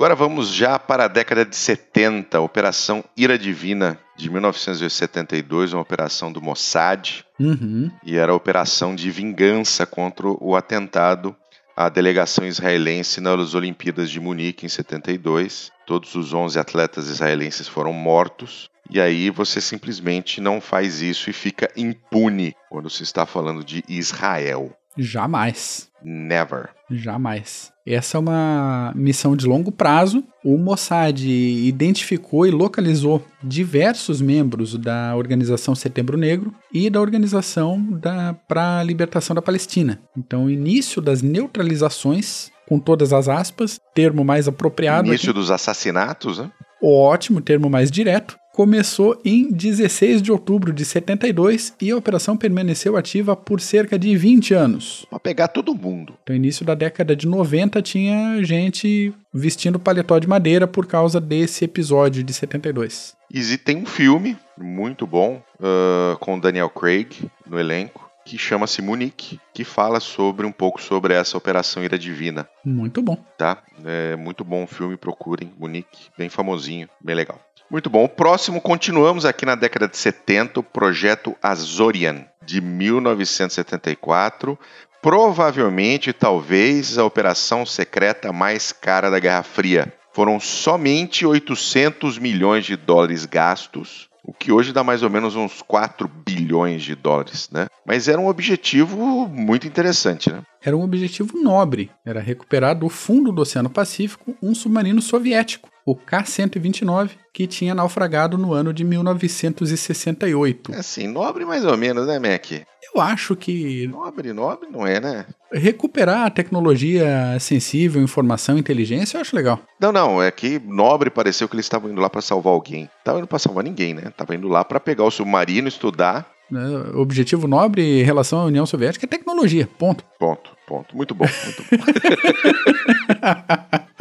Agora 0.00 0.14
vamos 0.14 0.48
já 0.48 0.78
para 0.78 1.04
a 1.04 1.08
década 1.08 1.44
de 1.44 1.54
70, 1.54 2.40
Operação 2.40 3.04
Ira 3.14 3.38
Divina 3.38 3.98
de 4.20 4.30
1972, 4.30 5.72
uma 5.72 5.82
operação 5.82 6.32
do 6.32 6.40
Mossad, 6.42 7.24
Uhum. 7.38 7.90
e 8.04 8.16
era 8.16 8.32
a 8.32 8.34
operação 8.34 8.94
de 8.94 9.10
vingança 9.10 9.86
contra 9.86 10.26
o 10.28 10.54
atentado 10.54 11.34
à 11.76 11.88
delegação 11.88 12.46
israelense 12.46 13.20
nas 13.20 13.54
Olimpíadas 13.54 14.10
de 14.10 14.20
Munique 14.20 14.66
em 14.66 14.68
72. 14.68 15.70
Todos 15.86 16.14
os 16.14 16.32
11 16.34 16.58
atletas 16.58 17.08
israelenses 17.08 17.66
foram 17.66 17.92
mortos. 17.92 18.68
E 18.90 19.00
aí 19.00 19.30
você 19.30 19.60
simplesmente 19.60 20.40
não 20.40 20.60
faz 20.60 21.00
isso 21.00 21.30
e 21.30 21.32
fica 21.32 21.70
impune 21.76 22.54
quando 22.68 22.90
se 22.90 23.02
está 23.02 23.24
falando 23.24 23.64
de 23.64 23.82
Israel. 23.88 24.72
Jamais. 24.96 25.89
Never. 26.02 26.70
Jamais. 26.90 27.72
Essa 27.86 28.16
é 28.16 28.20
uma 28.20 28.92
missão 28.94 29.36
de 29.36 29.46
longo 29.46 29.70
prazo. 29.72 30.24
O 30.44 30.56
Mossad 30.56 31.20
identificou 31.26 32.46
e 32.46 32.50
localizou 32.50 33.24
diversos 33.42 34.20
membros 34.20 34.76
da 34.76 35.14
organização 35.16 35.74
Setembro 35.74 36.16
Negro 36.16 36.52
e 36.72 36.88
da 36.88 37.00
organização 37.00 38.00
para 38.48 38.78
a 38.78 38.82
libertação 38.82 39.34
da 39.34 39.42
Palestina. 39.42 40.00
Então, 40.16 40.44
o 40.44 40.50
início 40.50 41.00
das 41.02 41.22
neutralizações, 41.22 42.50
com 42.68 42.78
todas 42.78 43.12
as 43.12 43.28
aspas, 43.28 43.78
termo 43.94 44.24
mais 44.24 44.48
apropriado. 44.48 45.08
Início 45.08 45.30
aqui. 45.30 45.38
dos 45.38 45.50
assassinatos, 45.50 46.38
né? 46.38 46.50
Ótimo, 46.82 47.40
termo 47.40 47.68
mais 47.68 47.90
direto. 47.90 48.38
Começou 48.60 49.18
em 49.24 49.50
16 49.50 50.20
de 50.20 50.30
outubro 50.30 50.70
de 50.70 50.84
72 50.84 51.74
e 51.80 51.90
a 51.90 51.96
operação 51.96 52.36
permaneceu 52.36 52.94
ativa 52.94 53.34
por 53.34 53.58
cerca 53.58 53.98
de 53.98 54.14
20 54.14 54.52
anos. 54.52 55.06
Pra 55.08 55.18
pegar 55.18 55.48
todo 55.48 55.74
mundo. 55.74 56.12
No 56.28 56.34
início 56.34 56.62
da 56.62 56.74
década 56.74 57.16
de 57.16 57.26
90 57.26 57.80
tinha 57.80 58.44
gente 58.44 59.14
vestindo 59.32 59.78
paletó 59.78 60.18
de 60.18 60.28
madeira 60.28 60.66
por 60.66 60.84
causa 60.84 61.18
desse 61.18 61.64
episódio 61.64 62.22
de 62.22 62.34
72. 62.34 63.16
E 63.32 63.56
tem 63.56 63.78
um 63.78 63.86
filme 63.86 64.36
muito 64.58 65.06
bom 65.06 65.42
uh, 65.58 66.18
com 66.18 66.38
Daniel 66.38 66.68
Craig 66.68 67.30
no 67.48 67.58
elenco 67.58 68.10
que 68.24 68.38
chama-se 68.38 68.80
Munique, 68.82 69.40
que 69.52 69.64
fala 69.64 69.98
sobre 69.98 70.46
um 70.46 70.52
pouco 70.52 70.80
sobre 70.80 71.14
essa 71.14 71.36
operação 71.36 71.82
Ira 71.82 71.98
Divina, 71.98 72.48
Muito 72.64 73.02
bom. 73.02 73.16
tá? 73.36 73.62
É 73.84 74.14
muito 74.14 74.44
bom 74.44 74.64
o 74.64 74.66
filme, 74.66 74.96
procurem 74.96 75.52
Munique, 75.58 76.10
bem 76.16 76.28
famosinho, 76.28 76.88
bem 77.00 77.16
legal. 77.16 77.40
Muito 77.70 77.88
bom. 77.88 78.02
O 78.04 78.08
próximo, 78.08 78.60
continuamos 78.60 79.24
aqui 79.24 79.46
na 79.46 79.54
década 79.54 79.86
de 79.86 79.96
70, 79.96 80.58
o 80.58 80.62
projeto 80.62 81.36
Azorian, 81.40 82.26
de 82.44 82.60
1974. 82.60 84.58
Provavelmente, 85.00 86.12
talvez, 86.12 86.98
a 86.98 87.04
operação 87.04 87.64
secreta 87.64 88.32
mais 88.32 88.72
cara 88.72 89.08
da 89.08 89.20
Guerra 89.20 89.44
Fria. 89.44 89.94
Foram 90.12 90.40
somente 90.40 91.24
800 91.24 92.18
milhões 92.18 92.66
de 92.66 92.76
dólares 92.76 93.24
gastos, 93.24 94.09
o 94.24 94.32
que 94.32 94.52
hoje 94.52 94.72
dá 94.72 94.84
mais 94.84 95.02
ou 95.02 95.10
menos 95.10 95.34
uns 95.36 95.62
4 95.62 96.08
bilhões 96.08 96.82
de 96.82 96.94
dólares, 96.94 97.48
né? 97.50 97.66
Mas 97.86 98.08
era 98.08 98.20
um 98.20 98.28
objetivo 98.28 99.28
muito 99.28 99.66
interessante, 99.66 100.30
né? 100.30 100.42
Era 100.62 100.76
um 100.76 100.82
objetivo 100.82 101.38
nobre, 101.38 101.90
era 102.04 102.20
recuperar 102.20 102.78
do 102.78 102.88
fundo 102.88 103.32
do 103.32 103.42
Oceano 103.42 103.70
Pacífico 103.70 104.36
um 104.42 104.54
submarino 104.54 105.00
soviético, 105.00 105.70
o 105.86 105.96
K-129, 105.96 107.10
que 107.32 107.46
tinha 107.46 107.74
naufragado 107.74 108.36
no 108.36 108.52
ano 108.52 108.72
de 108.72 108.84
1968. 108.84 110.74
Assim, 110.74 111.08
nobre 111.08 111.44
mais 111.44 111.64
ou 111.64 111.76
menos, 111.76 112.06
né, 112.06 112.18
Mac? 112.18 112.46
Eu 112.94 113.00
acho 113.00 113.36
que 113.36 113.86
Nobre, 113.86 114.32
nobre 114.32 114.68
não 114.70 114.86
é, 114.86 114.98
né? 115.00 115.24
recuperar 115.52 116.26
a 116.26 116.30
tecnologia 116.30 117.36
sensível, 117.40 118.02
informação, 118.02 118.56
inteligência, 118.58 119.16
eu 119.16 119.20
acho 119.20 119.34
legal. 119.34 119.60
Não, 119.80 119.90
não, 119.92 120.22
é 120.22 120.30
que 120.30 120.58
nobre 120.64 121.08
pareceu 121.10 121.48
que 121.48 121.54
eles 121.54 121.66
estavam 121.66 121.90
indo 121.90 122.00
lá 122.00 122.08
pra 122.10 122.20
salvar 122.20 122.52
alguém. 122.52 122.88
Tava 123.04 123.18
indo 123.18 123.26
pra 123.26 123.38
salvar 123.38 123.62
ninguém, 123.64 123.94
né? 123.94 124.12
Tava 124.16 124.34
indo 124.34 124.48
lá 124.48 124.64
pra 124.64 124.78
pegar 124.80 125.04
o 125.04 125.10
submarino, 125.10 125.68
estudar. 125.68 126.26
né? 126.50 126.62
Objetivo 126.94 127.46
nobre 127.48 128.00
em 128.00 128.04
relação 128.04 128.40
à 128.40 128.44
União 128.44 128.66
Soviética 128.66 129.06
é 129.06 129.08
tecnologia, 129.08 129.68
ponto. 129.78 130.04
Ponto, 130.18 130.50
ponto. 130.66 130.96
Muito 130.96 131.14
bom, 131.14 131.26
muito 131.44 131.64
bom. 131.70 131.76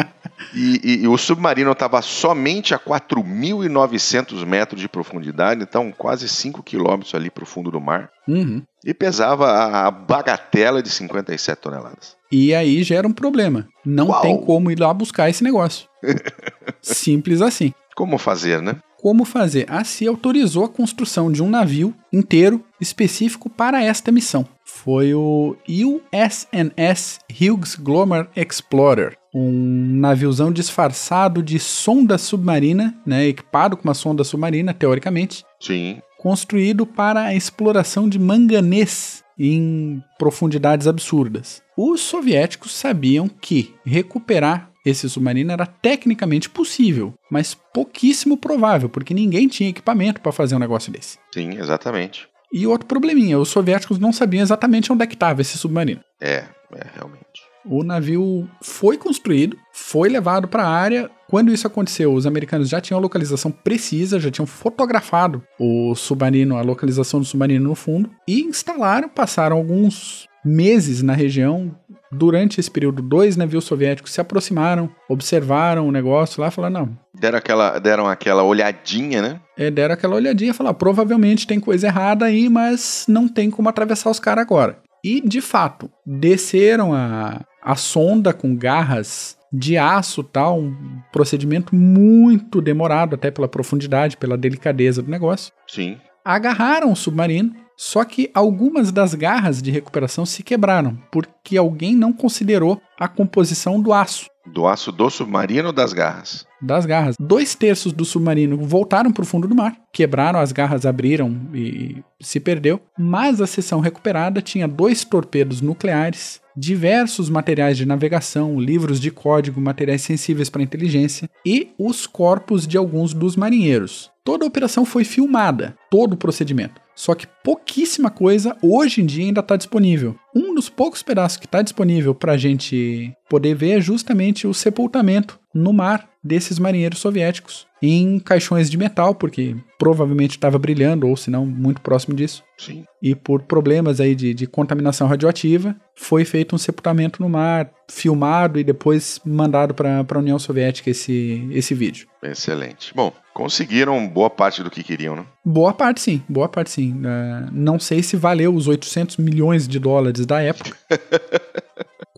E, 0.54 0.80
e- 0.84 1.04
e 1.04 1.08
o 1.08 1.18
submarino 1.18 1.72
estava 1.72 2.02
somente 2.02 2.74
a 2.74 2.80
4.900 2.80 4.46
metros 4.46 4.82
de 4.82 4.88
profundidade, 4.90 5.62
então 5.64 5.92
quase 5.92 6.28
5 6.28 6.64
quilômetros 6.64 7.14
ali 7.14 7.30
para 7.30 7.44
o 7.44 7.48
fundo 7.48 7.70
do 7.72 7.80
mar. 7.82 8.10
Uhum. 8.28 8.62
E 8.86 8.94
pesava 8.94 9.48
a, 9.48 9.88
a 9.88 9.92
bagatela 9.92 10.82
de 10.82 10.90
57 10.90 11.62
toneladas. 11.62 12.16
E 12.32 12.54
aí 12.54 12.84
gera 12.84 13.08
um 13.08 13.12
problema. 13.12 13.68
Não 13.86 14.08
Uau. 14.08 14.22
tem 14.22 14.38
como 14.42 14.72
ir 14.72 14.80
lá 14.80 14.94
buscar 14.94 15.30
esse 15.30 15.44
negócio. 15.44 15.88
Simples 16.82 17.42
assim. 17.42 17.74
Como 17.96 18.18
fazer, 18.18 18.62
né? 18.62 18.78
Como 19.02 19.24
fazer? 19.26 19.66
A 19.70 19.84
CIA 19.84 20.10
autorizou 20.10 20.66
a 20.66 20.70
construção 20.70 21.32
de 21.32 21.42
um 21.42 21.50
navio 21.50 21.94
inteiro 22.12 22.64
específico 22.82 23.50
para 23.50 23.82
esta 23.84 24.12
missão. 24.12 24.46
Foi 24.66 25.14
o 25.14 25.56
USNS 25.68 27.20
Hughes 27.32 27.76
Glomar 27.76 28.30
Explorer, 28.36 29.18
um 29.34 30.00
naviozão 30.00 30.52
disfarçado 30.52 31.44
de 31.44 31.60
sonda 31.60 32.18
submarina, 32.18 32.96
né, 33.06 33.28
equipado 33.28 33.78
com 33.78 33.84
uma 33.84 33.94
sonda 33.94 34.24
submarina, 34.24 34.74
teoricamente, 34.74 35.46
Sim. 35.60 36.02
construído 36.18 36.86
para 36.86 37.22
a 37.22 37.36
exploração 37.36 38.10
de 38.10 38.18
manganês 38.18 39.24
em 39.38 40.04
profundidades 40.18 40.88
absurdas. 40.88 41.62
Os 41.78 42.02
soviéticos 42.02 42.74
sabiam 42.74 43.30
que 43.30 43.74
recuperar 43.86 44.70
esse 44.86 45.10
submarino 45.10 45.52
era 45.52 45.66
tecnicamente 45.66 46.50
possível, 46.50 47.14
mas 47.30 47.54
pouquíssimo 47.54 48.38
provável, 48.38 48.90
porque 48.90 49.14
ninguém 49.14 49.48
tinha 49.48 49.70
equipamento 49.70 50.22
para 50.22 50.32
fazer 50.32 50.56
um 50.56 50.60
negócio 50.60 50.92
desse. 50.92 51.18
Sim, 51.34 51.58
exatamente. 51.58 52.28
E 52.52 52.66
outro 52.66 52.88
probleminha, 52.88 53.38
os 53.38 53.50
soviéticos 53.50 54.00
não 54.00 54.12
sabiam 54.12 54.42
exatamente 54.42 54.92
onde 54.92 55.04
é 55.04 55.08
que 55.08 55.14
estava 55.14 55.42
esse 55.42 55.58
submarino. 55.58 56.02
É, 56.20 56.46
é, 56.74 56.88
realmente. 56.96 57.49
O 57.66 57.84
navio 57.84 58.48
foi 58.62 58.98
construído, 58.98 59.58
foi 59.72 60.10
levado 60.10 60.48
para 60.48 60.64
a 60.64 60.70
área. 60.70 61.10
Quando 61.28 61.52
isso 61.52 61.68
aconteceu, 61.68 62.14
os 62.14 62.26
americanos 62.26 62.70
já 62.70 62.82
tinham 62.82 62.98
a 62.98 63.02
localização 63.02 63.52
precisa, 63.52 64.20
já 64.20 64.32
tinham 64.32 64.48
fotografado 64.48 65.44
o 65.60 65.94
submarino, 65.96 66.58
a 66.58 66.62
localização 66.62 67.20
do 67.20 67.26
submarino 67.26 67.70
no 67.70 67.76
fundo 67.76 68.10
e 68.28 68.42
instalaram, 68.42 69.08
passaram 69.10 69.58
alguns 69.58 70.28
meses 70.44 71.02
na 71.02 71.14
região. 71.14 71.76
Durante 72.12 72.60
esse 72.60 72.72
período, 72.72 73.04
dois 73.04 73.38
navios 73.38 73.66
soviéticos 73.66 74.12
se 74.12 74.20
aproximaram, 74.20 74.90
observaram 75.08 75.88
o 75.88 75.92
negócio 75.92 76.42
lá 76.42 76.50
falaram: 76.50 76.80
não, 76.80 76.98
Deram 77.14 77.38
aquela, 77.38 77.78
deram 77.78 78.08
aquela 78.08 78.42
olhadinha, 78.42 79.22
né? 79.22 79.40
é, 79.56 79.70
deram 79.70 79.94
aquela 79.94 80.16
olhadinha 80.16 80.50
e 80.50 80.54
falaram: 80.54 80.76
provavelmente 80.76 81.46
tem 81.46 81.60
coisa 81.60 81.86
errada 81.86 82.26
aí, 82.26 82.50
mas 82.50 83.06
não 83.08 83.28
tem 83.28 83.52
como 83.52 83.70
atravessar 83.70 84.10
os 84.10 84.20
caras 84.20 84.42
agora. 84.42 84.80
E, 85.04 85.22
de 85.22 85.40
fato, 85.40 85.90
desceram 86.06 86.94
a, 86.94 87.42
a 87.62 87.76
sonda 87.76 88.34
com 88.34 88.56
garras 88.56 89.38
de 89.52 89.78
aço 89.78 90.24
tal, 90.24 90.60
um 90.60 91.02
procedimento 91.12 91.76
muito 91.76 92.62
demorado, 92.62 93.16
até 93.16 93.32
pela 93.32 93.48
profundidade, 93.48 94.18
pela 94.18 94.38
delicadeza 94.38 95.02
do 95.02 95.10
negócio. 95.10 95.52
Sim. 95.68 95.98
Agarraram 96.24 96.92
o 96.92 96.96
submarino, 96.96 97.56
só 97.76 98.04
que 98.04 98.30
algumas 98.34 98.92
das 98.92 99.16
garras 99.16 99.62
de 99.62 99.72
recuperação 99.72 100.26
se 100.26 100.44
quebraram, 100.44 100.98
porque 101.12 101.58
alguém 101.58 101.96
não 101.96 102.14
considerou 102.14 102.80
a 103.00 103.08
composição 103.08 103.82
do 103.82 103.94
aço 103.94 104.30
Do 104.46 104.68
aço 104.68 104.92
do 104.92 105.10
submarino 105.10 105.68
ou 105.68 105.74
das 105.74 105.94
garras? 105.94 106.46
das 106.62 106.86
garras. 106.86 107.16
Dois 107.18 107.56
terços 107.56 107.94
do 107.94 108.04
submarino 108.04 108.58
voltaram 108.58 109.12
para 109.14 109.22
o 109.24 109.26
fundo 109.26 109.48
do 109.48 109.56
mar, 109.56 109.74
quebraram, 109.94 110.40
as 110.42 110.52
garras 110.52 110.86
abriram 110.86 111.40
e 111.54 112.04
se 112.20 112.38
perdeu. 112.40 112.82
Mas 112.98 113.40
a 113.40 113.48
seção 113.48 113.80
recuperada 113.80 114.42
tinha 114.42 114.68
dois 114.68 115.06
torpedos 115.06 115.62
nucleares, 115.62 116.42
diversos 116.60 117.30
materiais 117.30 117.78
de 117.78 117.86
navegação, 117.86 118.60
livros 118.60 119.00
de 119.00 119.10
código, 119.10 119.62
materiais 119.62 120.02
sensíveis 120.02 120.50
para 120.50 120.62
inteligência 120.62 121.30
e 121.46 121.70
os 121.78 122.06
corpos 122.06 122.68
de 122.68 122.78
alguns 122.78 123.14
dos 123.14 123.38
marinheiros. 123.38 124.12
Toda 124.26 124.44
a 124.44 124.48
operação 124.48 124.84
foi 124.84 125.06
filmada, 125.06 125.76
todo 125.90 126.14
o 126.14 126.18
procedimento. 126.18 126.82
Só 126.94 127.16
que 127.16 127.26
pouquíssima 127.46 128.10
coisa 128.10 128.58
hoje 128.62 129.02
em 129.02 129.06
dia 129.06 129.24
ainda 129.24 129.40
está 129.40 129.56
disponível. 129.56 130.18
Um 130.36 130.54
dos 130.54 130.68
poucos 130.68 131.02
pedaços 131.02 131.38
que 131.38 131.46
está 131.46 131.62
disponível 131.62 132.14
para 132.14 132.34
a 132.34 132.38
gente 132.38 133.14
poder 133.30 133.56
ver 133.56 133.78
é 133.78 133.82
justamente 133.82 134.46
o 134.46 134.54
sepultamento 134.54 135.40
no 135.56 135.72
mar 135.72 136.10
desses 136.22 136.60
marinheiros 136.60 137.00
soviéticos. 137.00 137.69
Em 137.82 138.20
caixões 138.20 138.70
de 138.70 138.78
metal, 138.78 139.16
porque 139.16 139.56
provavelmente 139.78 140.32
estava 140.32 140.60
brilhando, 140.60 141.08
ou 141.08 141.16
se 141.16 141.32
não, 141.32 141.46
muito 141.46 141.82
próximo 141.82 142.16
disso. 142.16 142.44
Sim. 142.58 142.84
E 143.02 143.16
por 143.16 143.42
problemas 143.44 144.02
aí 144.02 144.14
de, 144.14 144.34
de 144.34 144.46
contaminação 144.46 145.08
radioativa, 145.08 145.76
foi 145.96 146.26
feito 146.26 146.54
um 146.54 146.58
sepultamento 146.58 147.22
no 147.22 147.30
mar, 147.30 147.72
filmado 147.90 148.60
e 148.60 148.64
depois 148.64 149.22
mandado 149.26 149.74
para 149.74 150.06
a 150.08 150.18
União 150.18 150.38
Soviética 150.38 150.90
esse, 150.90 151.48
esse 151.52 151.74
vídeo. 151.74 152.08
Excelente. 152.22 152.94
Bom, 152.94 153.14
conseguiram 153.34 154.06
boa 154.06 154.30
parte 154.30 154.62
do 154.62 154.70
que 154.70 154.84
queriam, 154.84 155.16
né? 155.16 155.26
Boa 155.46 155.74
parte 155.74 156.02
sim, 156.02 156.22
boa 156.28 156.50
parte 156.50 156.72
sim. 156.72 156.94
Uh, 156.94 157.50
não 157.54 157.80
sei 157.80 158.04
se 158.04 158.18
valeu 158.18 158.54
os 158.54 158.68
800 158.68 159.16
milhões 159.18 159.66
de 159.66 159.80
dólares 159.80 160.26
da 160.26 160.42
época. 160.42 160.76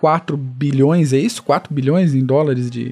4 0.01 0.35
bilhões, 0.35 1.13
é 1.13 1.19
isso? 1.19 1.43
4 1.43 1.71
bilhões 1.71 2.15
em 2.15 2.25
dólares 2.25 2.71
de, 2.71 2.89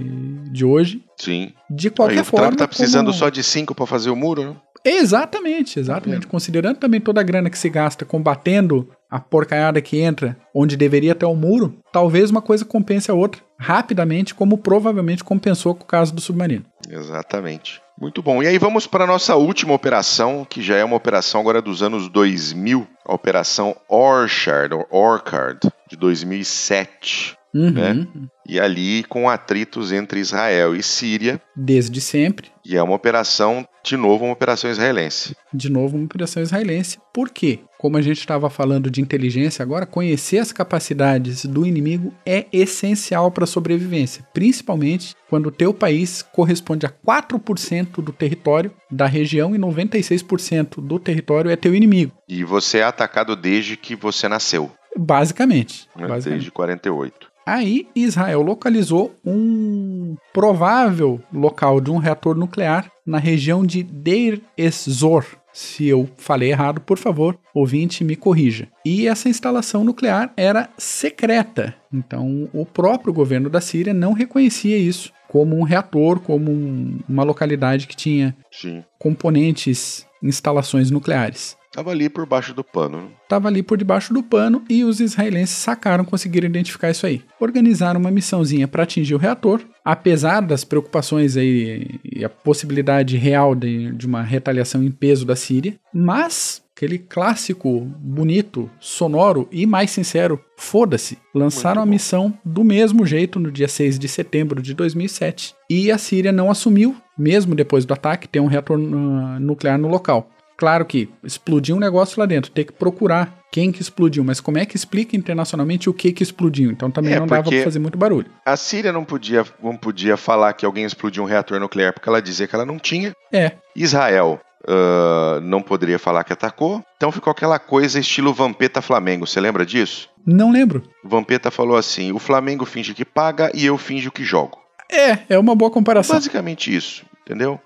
de 0.51 0.63
hoje. 0.63 1.03
Sim. 1.17 1.51
De 1.67 1.89
qualquer 1.89 2.19
Aí, 2.19 2.23
forma. 2.23 2.45
O 2.45 2.49
Trump 2.49 2.59
tá 2.59 2.67
precisando 2.67 3.07
como... 3.07 3.17
só 3.17 3.29
de 3.29 3.41
5 3.41 3.73
para 3.73 3.87
fazer 3.87 4.11
o 4.11 4.15
muro, 4.15 4.43
né? 4.43 4.55
Exatamente, 4.83 5.79
exatamente. 5.79 6.25
Tá 6.25 6.31
Considerando 6.31 6.77
também 6.77 7.01
toda 7.01 7.19
a 7.19 7.23
grana 7.23 7.49
que 7.49 7.57
se 7.57 7.69
gasta 7.69 8.05
combatendo 8.05 8.89
a 9.09 9.19
porcaiada 9.19 9.81
que 9.81 9.99
entra 9.99 10.37
onde 10.53 10.77
deveria 10.77 11.15
ter 11.15 11.25
o 11.25 11.31
um 11.31 11.35
muro, 11.35 11.75
talvez 11.91 12.29
uma 12.29 12.41
coisa 12.41 12.63
compense 12.63 13.09
a 13.09 13.13
outra 13.13 13.41
rapidamente, 13.57 14.33
como 14.33 14.57
provavelmente 14.57 15.23
compensou 15.23 15.75
com 15.75 15.83
o 15.83 15.87
caso 15.87 16.13
do 16.13 16.21
submarino. 16.21 16.63
Exatamente. 16.89 17.81
Muito 17.99 18.23
bom. 18.23 18.41
E 18.41 18.47
aí 18.47 18.57
vamos 18.57 18.87
para 18.87 19.03
a 19.03 19.07
nossa 19.07 19.35
última 19.35 19.73
operação, 19.73 20.47
que 20.49 20.61
já 20.61 20.77
é 20.77 20.83
uma 20.85 20.95
operação 20.95 21.41
agora 21.41 21.61
dos 21.61 21.83
anos 21.83 22.07
2000, 22.07 22.87
a 23.05 23.13
Operação 23.13 23.75
Orchard, 23.89 24.73
ou 24.73 24.87
Orchard, 24.89 25.59
de 25.89 25.97
2007. 25.97 27.38
Uhum. 27.53 27.71
Né? 27.71 28.07
E 28.47 28.59
ali 28.59 29.03
com 29.03 29.29
atritos 29.29 29.91
entre 29.91 30.19
Israel 30.19 30.75
e 30.75 30.83
Síria. 30.83 31.41
Desde 31.55 31.99
sempre. 31.99 32.47
E 32.65 32.75
é 32.75 32.83
uma 32.83 32.95
operação, 32.95 33.65
de 33.83 33.97
novo, 33.97 34.25
uma 34.25 34.33
operação 34.33 34.69
israelense. 34.69 35.35
De 35.53 35.69
novo, 35.69 35.97
uma 35.97 36.05
operação 36.05 36.41
israelense. 36.41 36.99
Por 37.13 37.29
quê? 37.29 37.59
Como 37.79 37.97
a 37.97 38.01
gente 38.01 38.19
estava 38.19 38.49
falando 38.49 38.91
de 38.91 39.01
inteligência 39.01 39.63
agora, 39.63 39.85
conhecer 39.85 40.39
as 40.39 40.51
capacidades 40.51 41.45
do 41.45 41.65
inimigo 41.65 42.13
é 42.25 42.45
essencial 42.51 43.31
para 43.31 43.45
a 43.45 43.47
sobrevivência, 43.47 44.25
principalmente 44.33 45.15
quando 45.29 45.47
o 45.47 45.51
teu 45.51 45.73
país 45.73 46.21
corresponde 46.21 46.85
a 46.85 46.89
4% 46.89 48.01
do 48.03 48.11
território 48.11 48.71
da 48.91 49.05
região 49.05 49.55
e 49.55 49.57
96% 49.57 50.81
do 50.81 50.99
território 50.99 51.49
é 51.49 51.55
teu 51.55 51.73
inimigo. 51.73 52.11
E 52.27 52.43
você 52.43 52.79
é 52.79 52.83
atacado 52.83 53.35
desde 53.35 53.77
que 53.77 53.95
você 53.95 54.27
nasceu. 54.27 54.69
Basicamente. 54.97 55.87
Né? 55.95 56.07
basicamente. 56.07 56.39
Desde 56.39 56.51
48. 56.51 57.28
Aí 57.49 57.87
Israel 57.95 58.43
localizou 58.43 59.15
um 59.25 60.15
provável 60.31 61.19
local 61.33 61.81
de 61.81 61.89
um 61.89 61.97
reator 61.97 62.37
nuclear 62.37 62.91
na 63.03 63.17
região 63.17 63.65
de 63.65 63.81
Deir 63.81 64.39
ez-Zor. 64.55 65.25
Se 65.51 65.87
eu 65.87 66.07
falei 66.15 66.51
errado, 66.51 66.79
por 66.79 66.99
favor, 66.99 67.39
ouvinte, 67.51 68.03
me 68.03 68.15
corrija. 68.15 68.67
E 68.85 69.07
essa 69.07 69.27
instalação 69.27 69.83
nuclear 69.83 70.31
era 70.37 70.69
secreta, 70.77 71.73
então 71.91 72.47
o 72.53 72.67
próprio 72.67 73.11
governo 73.11 73.49
da 73.49 73.59
Síria 73.59 73.95
não 73.95 74.13
reconhecia 74.13 74.77
isso 74.77 75.11
como 75.27 75.57
um 75.57 75.63
reator, 75.63 76.19
como 76.19 76.51
um, 76.51 76.99
uma 77.09 77.23
localidade 77.23 77.87
que 77.87 77.95
tinha 77.95 78.35
Sim. 78.51 78.83
componentes, 78.99 80.05
instalações 80.21 80.91
nucleares. 80.91 81.57
Tava 81.71 81.91
ali 81.91 82.09
por 82.09 82.25
baixo 82.25 82.53
do 82.53 82.63
pano. 82.63 83.11
Tava 83.27 83.47
ali 83.47 83.61
por 83.61 83.77
debaixo 83.77 84.13
do 84.13 84.23
pano 84.23 84.63
e 84.67 84.83
os 84.83 84.99
israelenses 84.99 85.55
sacaram, 85.55 86.03
conseguiram 86.03 86.47
identificar 86.47 86.89
isso 86.89 87.05
aí. 87.05 87.21
Organizaram 87.39 87.99
uma 87.99 88.09
missãozinha 88.09 88.67
para 88.67 88.83
atingir 88.83 89.13
o 89.13 89.19
reator, 89.19 89.61
apesar 89.85 90.41
das 90.41 90.63
preocupações 90.63 91.37
aí 91.37 91.99
e 92.03 92.25
a 92.25 92.29
possibilidade 92.29 93.17
real 93.17 93.53
de, 93.53 93.91
de 93.91 94.07
uma 94.07 94.23
retaliação 94.23 94.83
em 94.83 94.89
peso 94.89 95.25
da 95.25 95.35
Síria, 95.35 95.79
mas 95.93 96.61
aquele 96.75 96.97
clássico, 96.97 97.81
bonito, 97.99 98.69
sonoro 98.79 99.49
e 99.51 99.65
mais 99.65 99.91
sincero, 99.91 100.39
foda-se. 100.57 101.17
Lançaram 101.35 101.81
a 101.81 101.85
missão 101.85 102.33
do 102.43 102.63
mesmo 102.63 103.05
jeito 103.05 103.37
no 103.37 103.51
dia 103.51 103.67
6 103.67 103.99
de 103.99 104.07
setembro 104.07 104.61
de 104.61 104.73
2007 104.73 105.53
e 105.69 105.91
a 105.91 105.97
Síria 105.97 106.31
não 106.31 106.49
assumiu, 106.49 106.95
mesmo 107.19 107.53
depois 107.53 107.85
do 107.85 107.93
ataque, 107.93 108.27
ter 108.27 108.39
um 108.39 108.47
reator 108.47 108.79
uh, 108.79 109.39
nuclear 109.39 109.77
no 109.77 109.87
local. 109.87 110.29
Claro 110.57 110.85
que 110.85 111.09
explodiu 111.23 111.75
um 111.75 111.79
negócio 111.79 112.19
lá 112.19 112.25
dentro, 112.25 112.51
tem 112.51 112.65
que 112.65 112.73
procurar 112.73 113.37
quem 113.51 113.71
que 113.71 113.81
explodiu, 113.81 114.23
mas 114.23 114.39
como 114.39 114.57
é 114.57 114.65
que 114.65 114.75
explica 114.75 115.15
internacionalmente 115.15 115.89
o 115.89 115.93
que 115.93 116.11
que 116.11 116.21
explodiu? 116.21 116.69
Então 116.71 116.91
também 116.91 117.13
É, 117.13 117.19
não 117.19 117.27
dava 117.27 117.49
pra 117.49 117.63
fazer 117.63 117.79
muito 117.79 117.97
barulho. 117.97 118.27
A 118.45 118.57
Síria 118.57 118.91
não 118.91 119.05
podia, 119.05 119.45
não 119.63 119.75
podia 119.75 120.17
falar 120.17 120.53
que 120.53 120.65
alguém 120.65 120.85
explodiu 120.85 121.23
um 121.23 121.25
reator 121.25 121.59
nuclear 121.59 121.93
porque 121.93 122.09
ela 122.09 122.21
dizia 122.21 122.47
que 122.47 122.55
ela 122.55 122.65
não 122.65 122.77
tinha. 122.77 123.13
É, 123.31 123.53
Israel 123.75 124.39
ah, 124.67 125.39
não 125.41 125.61
poderia 125.61 125.97
falar 125.97 126.23
que 126.23 126.33
atacou. 126.33 126.83
Então 126.97 127.11
ficou 127.11 127.31
aquela 127.31 127.57
coisa 127.59 127.99
estilo 127.99 128.33
Vampeta 128.33 128.81
Flamengo. 128.81 129.25
Você 129.25 129.39
lembra 129.39 129.65
disso? 129.65 130.09
não 130.25 130.51
lembro. 130.51 130.83
Vampeta 131.03 131.49
falou 131.49 131.75
assim: 131.75 132.11
o 132.11 132.19
Flamengo 132.19 132.65
finge 132.65 132.93
que 132.93 133.05
paga 133.05 133.51
e 133.53 133.65
eu 133.65 133.77
finjo 133.77 134.11
que 134.11 134.23
jogo. 134.23 134.59
É, 134.91 135.19
é 135.29 135.39
uma 135.39 135.55
boa 135.55 135.71
comparação. 135.71 136.15
Basicamente 136.15 136.75
isso, 136.75 137.05
entendeu? 137.29 137.59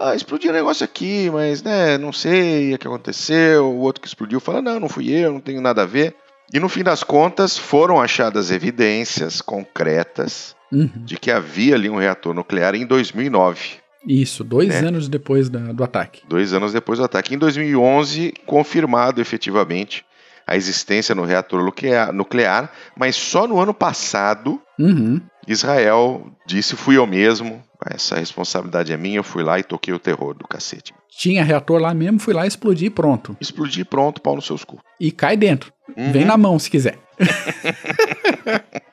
Ah, 0.00 0.14
explodiu 0.14 0.50
um 0.50 0.54
negócio 0.54 0.84
aqui, 0.84 1.28
mas 1.30 1.62
né, 1.62 1.98
não 1.98 2.12
sei 2.12 2.74
o 2.74 2.78
que 2.78 2.86
aconteceu. 2.86 3.66
O 3.66 3.80
outro 3.80 4.00
que 4.00 4.08
explodiu 4.08 4.40
fala: 4.40 4.62
não, 4.62 4.80
não 4.80 4.88
fui 4.88 5.10
eu, 5.10 5.32
não 5.32 5.40
tenho 5.40 5.60
nada 5.60 5.82
a 5.82 5.86
ver. 5.86 6.14
E 6.52 6.58
no 6.58 6.68
fim 6.68 6.82
das 6.82 7.02
contas, 7.04 7.56
foram 7.58 8.00
achadas 8.00 8.50
evidências 8.50 9.40
concretas 9.40 10.56
Uhum. 10.72 10.88
de 11.04 11.16
que 11.18 11.32
havia 11.32 11.74
ali 11.74 11.90
um 11.90 11.96
reator 11.96 12.32
nuclear 12.32 12.76
em 12.76 12.86
2009. 12.86 13.78
Isso, 14.06 14.44
dois 14.44 14.68
Né? 14.68 14.86
anos 14.88 15.08
depois 15.08 15.48
da- 15.50 15.72
do 15.72 15.82
ataque. 15.82 16.22
Dois 16.28 16.52
anos 16.52 16.72
depois 16.72 17.00
do 17.00 17.04
ataque. 17.04 17.34
Em 17.34 17.38
2011, 17.38 18.32
confirmado 18.46 19.20
efetivamente 19.20 20.04
a 20.46 20.54
existência 20.56 21.12
no 21.12 21.24
reator 21.24 21.62
nuclear, 21.64 22.12
nuclear, 22.12 22.70
mas 22.96 23.16
só 23.16 23.48
no 23.48 23.58
ano 23.60 23.74
passado 23.74 24.62
Uhum. 24.78 25.20
Israel 25.48 26.24
disse 26.46 26.76
fui 26.76 26.96
eu 26.96 27.06
mesmo, 27.06 27.60
essa 27.86 28.18
responsabilidade 28.18 28.92
é 28.92 28.96
minha, 28.96 29.18
eu 29.18 29.24
fui 29.24 29.42
lá 29.42 29.58
e 29.58 29.62
toquei 29.62 29.94
o 29.94 29.98
terror 29.98 30.34
do 30.34 30.46
cacete. 30.46 30.92
Tinha 31.08 31.44
reator 31.44 31.80
lá 31.80 31.94
mesmo, 31.94 32.18
fui 32.18 32.34
lá 32.34 32.46
explodir 32.46 32.86
e 32.86 32.90
pronto. 32.90 33.36
Explodi 33.40 33.84
pronto, 33.84 34.20
pau 34.20 34.36
nos 34.36 34.46
seus 34.46 34.64
cu. 34.64 34.80
E 34.98 35.10
cai 35.10 35.36
dentro. 35.36 35.72
Uhum. 35.96 36.12
Vem 36.12 36.24
na 36.24 36.36
mão 36.36 36.58
se 36.58 36.70
quiser. 36.70 36.98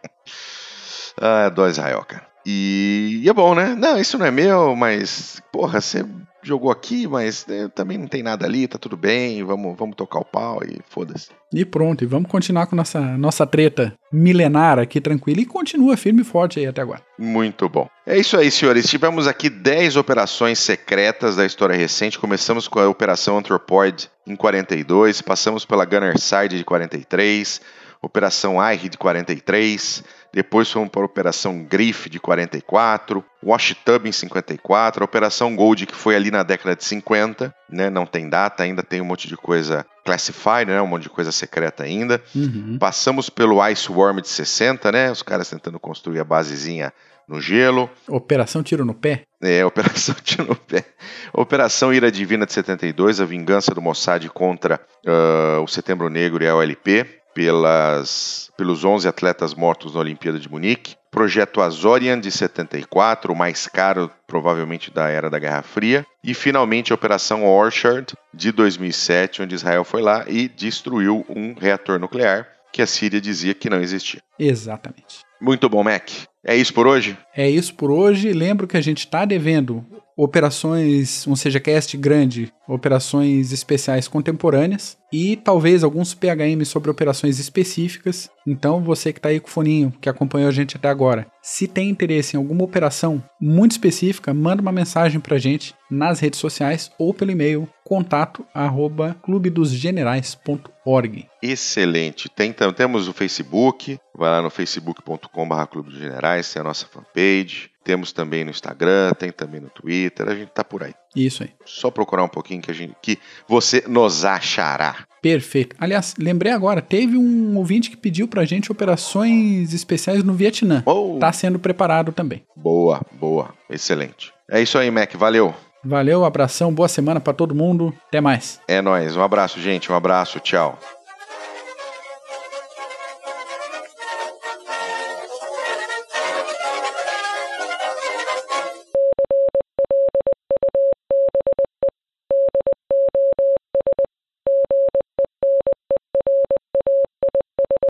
Ah, 1.19 1.51
Israel, 1.67 2.03
cara. 2.07 2.27
E, 2.45 3.21
e 3.23 3.29
é 3.29 3.33
bom, 3.33 3.55
né? 3.55 3.75
Não, 3.75 3.99
isso 3.99 4.17
não 4.17 4.25
é 4.27 4.31
meu, 4.31 4.75
mas, 4.75 5.41
porra, 5.51 5.81
você 5.81 6.05
jogou 6.47 6.71
aqui, 6.71 7.07
mas 7.07 7.45
né, 7.45 7.69
também 7.75 7.97
não 7.97 8.07
tem 8.07 8.23
nada 8.23 8.45
ali, 8.45 8.67
tá 8.67 8.77
tudo 8.77 8.95
bem, 8.95 9.43
vamos, 9.43 9.77
vamos 9.77 9.95
tocar 9.95 10.19
o 10.19 10.25
pau 10.25 10.61
e 10.63 10.79
foda-se. 10.89 11.29
E 11.53 11.63
pronto, 11.65 12.03
e 12.03 12.07
vamos 12.07 12.29
continuar 12.29 12.67
com 12.67 12.75
nossa, 12.75 12.99
nossa 13.17 13.45
treta 13.45 13.93
milenar 14.11 14.79
aqui 14.79 14.99
tranquila 15.01 15.41
e 15.41 15.45
continua 15.45 15.97
firme 15.97 16.21
e 16.21 16.25
forte 16.25 16.59
aí 16.59 16.65
até 16.65 16.81
agora. 16.81 17.01
Muito 17.17 17.67
bom. 17.67 17.87
É 18.05 18.17
isso 18.17 18.37
aí, 18.37 18.49
senhores. 18.49 18.87
Tivemos 18.87 19.27
aqui 19.27 19.49
10 19.49 19.97
operações 19.97 20.59
secretas 20.59 21.35
da 21.35 21.45
história 21.45 21.75
recente. 21.75 22.17
Começamos 22.17 22.67
com 22.67 22.79
a 22.79 22.87
Operação 22.87 23.37
Anthropoid 23.37 24.09
em 24.25 24.35
42, 24.35 25.21
passamos 25.21 25.65
pela 25.65 25.85
Gunner 25.85 26.17
Side 26.19 26.57
de 26.57 26.63
43, 26.63 27.61
Operação 28.01 28.59
Aire 28.59 28.89
de 28.89 28.97
43, 28.97 30.03
depois 30.33 30.71
fomos 30.71 30.89
para 30.89 31.01
a 31.01 31.05
Operação 31.05 31.63
Griff 31.63 32.09
de 32.09 32.19
44, 32.19 33.23
Wash 33.43 33.75
Tub 33.85 34.05
em 34.05 34.11
54, 34.11 35.03
a 35.03 35.05
Operação 35.05 35.55
Gold 35.55 35.85
que 35.85 35.95
foi 35.95 36.15
ali 36.15 36.31
na 36.31 36.43
década 36.43 36.75
de 36.75 36.83
50, 36.83 37.53
né? 37.69 37.89
Não 37.89 38.05
tem 38.05 38.29
data, 38.29 38.63
ainda 38.63 38.83
tem 38.83 39.01
um 39.01 39.05
monte 39.05 39.27
de 39.27 39.37
coisa 39.37 39.85
classified, 40.05 40.71
né? 40.71 40.81
Um 40.81 40.87
monte 40.87 41.03
de 41.03 41.09
coisa 41.09 41.31
secreta 41.31 41.83
ainda. 41.83 42.21
Uhum. 42.35 42.77
Passamos 42.79 43.29
pelo 43.29 43.65
Ice 43.67 43.91
Worm 43.91 44.21
de 44.21 44.29
60, 44.29 44.91
né? 44.91 45.11
Os 45.11 45.21
caras 45.21 45.49
tentando 45.49 45.79
construir 45.79 46.19
a 46.19 46.23
basezinha 46.23 46.93
no 47.27 47.41
gelo. 47.41 47.89
Operação 48.07 48.63
Tiro 48.63 48.85
no 48.85 48.93
Pé. 48.93 49.23
É, 49.41 49.63
Operação 49.65 50.15
Tiro 50.23 50.45
no 50.45 50.55
Pé. 50.55 50.85
Operação 51.33 51.93
Ira 51.93 52.11
Divina 52.11 52.45
de 52.45 52.53
72, 52.53 53.19
a 53.19 53.25
vingança 53.25 53.73
do 53.75 53.81
Mossad 53.81 54.27
contra 54.29 54.79
ah, 55.05 55.59
o 55.61 55.67
Setembro 55.67 56.09
Negro 56.09 56.43
e 56.43 56.47
a 56.47 56.55
OLP, 56.55 57.05
pelas, 57.37 58.49
pelos 58.57 58.83
11 58.83 59.07
atletas 59.07 59.53
mortos 59.53 59.93
na 59.93 59.99
Olimpíada 59.99 60.39
de 60.39 60.49
Munique. 60.49 60.95
Projeto 61.11 61.61
Azorian 61.61 62.19
de 62.19 62.31
74, 62.31 63.31
o 63.31 63.35
mais 63.35 63.67
caro 63.67 64.09
provavelmente 64.25 64.89
da 64.89 65.07
era 65.07 65.29
da 65.29 65.37
Guerra 65.37 65.61
Fria. 65.61 66.03
E 66.23 66.33
finalmente 66.33 66.91
a 66.91 66.95
Operação 66.95 67.45
Orchard 67.45 68.15
de 68.33 68.51
2007, 68.51 69.43
onde 69.43 69.53
Israel 69.53 69.83
foi 69.83 70.01
lá 70.01 70.25
e 70.27 70.49
destruiu 70.49 71.23
um 71.29 71.53
reator 71.53 71.99
nuclear 71.99 72.47
que 72.73 72.81
a 72.81 72.87
Síria 72.87 73.21
dizia 73.21 73.53
que 73.53 73.69
não 73.69 73.81
existia. 73.81 74.19
Exatamente. 74.39 75.19
Muito 75.39 75.69
bom, 75.69 75.83
Mac. 75.83 76.09
É 76.43 76.55
isso 76.55 76.73
por 76.73 76.87
hoje? 76.87 77.15
É 77.35 77.47
isso 77.47 77.75
por 77.75 77.91
hoje. 77.91 78.33
Lembro 78.33 78.65
que 78.65 78.77
a 78.77 78.81
gente 78.81 78.99
está 78.99 79.25
devendo 79.25 79.85
operações, 80.17 81.25
um 81.27 81.35
seja 81.35 81.59
cast 81.59 81.95
grande, 81.95 82.51
operações 82.67 83.53
especiais 83.53 84.07
contemporâneas 84.07 84.97
e 85.13 85.35
talvez 85.37 85.83
alguns 85.83 86.15
PHM 86.15 86.65
sobre 86.65 86.89
operações 86.89 87.37
específicas. 87.39 88.27
Então, 88.45 88.81
você 88.81 89.13
que 89.13 89.19
está 89.19 89.29
aí 89.29 89.39
com 89.39 89.47
o 89.47 89.51
foninho, 89.51 89.93
que 90.01 90.09
acompanhou 90.09 90.49
a 90.49 90.51
gente 90.51 90.75
até 90.75 90.89
agora, 90.89 91.27
se 91.41 91.67
tem 91.67 91.89
interesse 91.89 92.35
em 92.35 92.39
alguma 92.39 92.63
operação 92.63 93.23
muito 93.39 93.73
específica, 93.73 94.33
manda 94.33 94.59
uma 94.61 94.71
mensagem 94.71 95.19
para 95.19 95.35
a 95.35 95.39
gente 95.39 95.75
nas 95.89 96.19
redes 96.19 96.39
sociais 96.39 96.91
ou 96.97 97.13
pelo 97.13 97.31
e-mail 97.31 97.69
contato 97.85 98.43
arroba 98.53 99.15
clubedosgenerais.org. 99.23 101.25
Excelente. 101.41 102.29
Tem, 102.29 102.53
temos 102.75 103.07
o 103.07 103.13
Facebook, 103.13 103.97
vai 104.13 104.29
lá 104.29 104.41
no 104.41 104.49
facebook.com.br 104.49 105.65
Clube 105.71 105.91
dos 105.91 105.99
Generais, 105.99 106.51
tem 106.51 106.59
a 106.59 106.63
nossa 106.63 106.85
fanpage. 106.85 107.69
Temos 107.87 108.11
também 108.11 108.43
no 108.43 108.51
Instagram, 108.51 109.13
tem 109.13 109.31
também 109.31 109.61
no 109.61 109.69
Twitter, 109.69 110.27
a 110.27 110.35
gente 110.35 110.49
tá 110.49 110.61
por 110.61 110.83
aí. 110.83 110.93
Isso 111.15 111.43
aí. 111.43 111.51
Só 111.63 111.89
procurar 111.89 112.21
um 112.21 112.27
pouquinho 112.27 112.61
que, 112.61 112.69
a 112.69 112.73
gente, 112.73 112.93
que 113.01 113.17
você 113.47 113.81
nos 113.87 114.25
achará. 114.25 115.05
Perfeito. 115.21 115.73
Aliás, 115.79 116.13
lembrei 116.19 116.51
agora, 116.51 116.81
teve 116.81 117.15
um 117.15 117.55
ouvinte 117.55 117.89
que 117.89 117.95
pediu 117.95 118.27
pra 118.27 118.43
gente 118.43 118.69
operações 118.69 119.73
especiais 119.73 120.21
no 120.21 120.33
Vietnã. 120.33 120.83
Oh. 120.85 121.15
Tá 121.17 121.31
sendo 121.31 121.59
preparado 121.59 122.11
também. 122.11 122.43
Boa, 122.53 122.99
boa. 123.13 123.53
Excelente. 123.69 124.33
É 124.51 124.61
isso 124.61 124.77
aí, 124.77 124.91
Mac. 124.91 125.15
Valeu. 125.15 125.55
Valeu, 125.81 126.25
abração, 126.25 126.73
boa 126.73 126.89
semana 126.89 127.21
para 127.21 127.31
todo 127.31 127.55
mundo. 127.55 127.93
Até 128.09 128.19
mais. 128.19 128.59
É 128.67 128.81
nóis. 128.81 129.15
Um 129.15 129.21
abraço, 129.21 129.61
gente. 129.61 129.89
Um 129.89 129.95
abraço. 129.95 130.41
Tchau. 130.41 130.77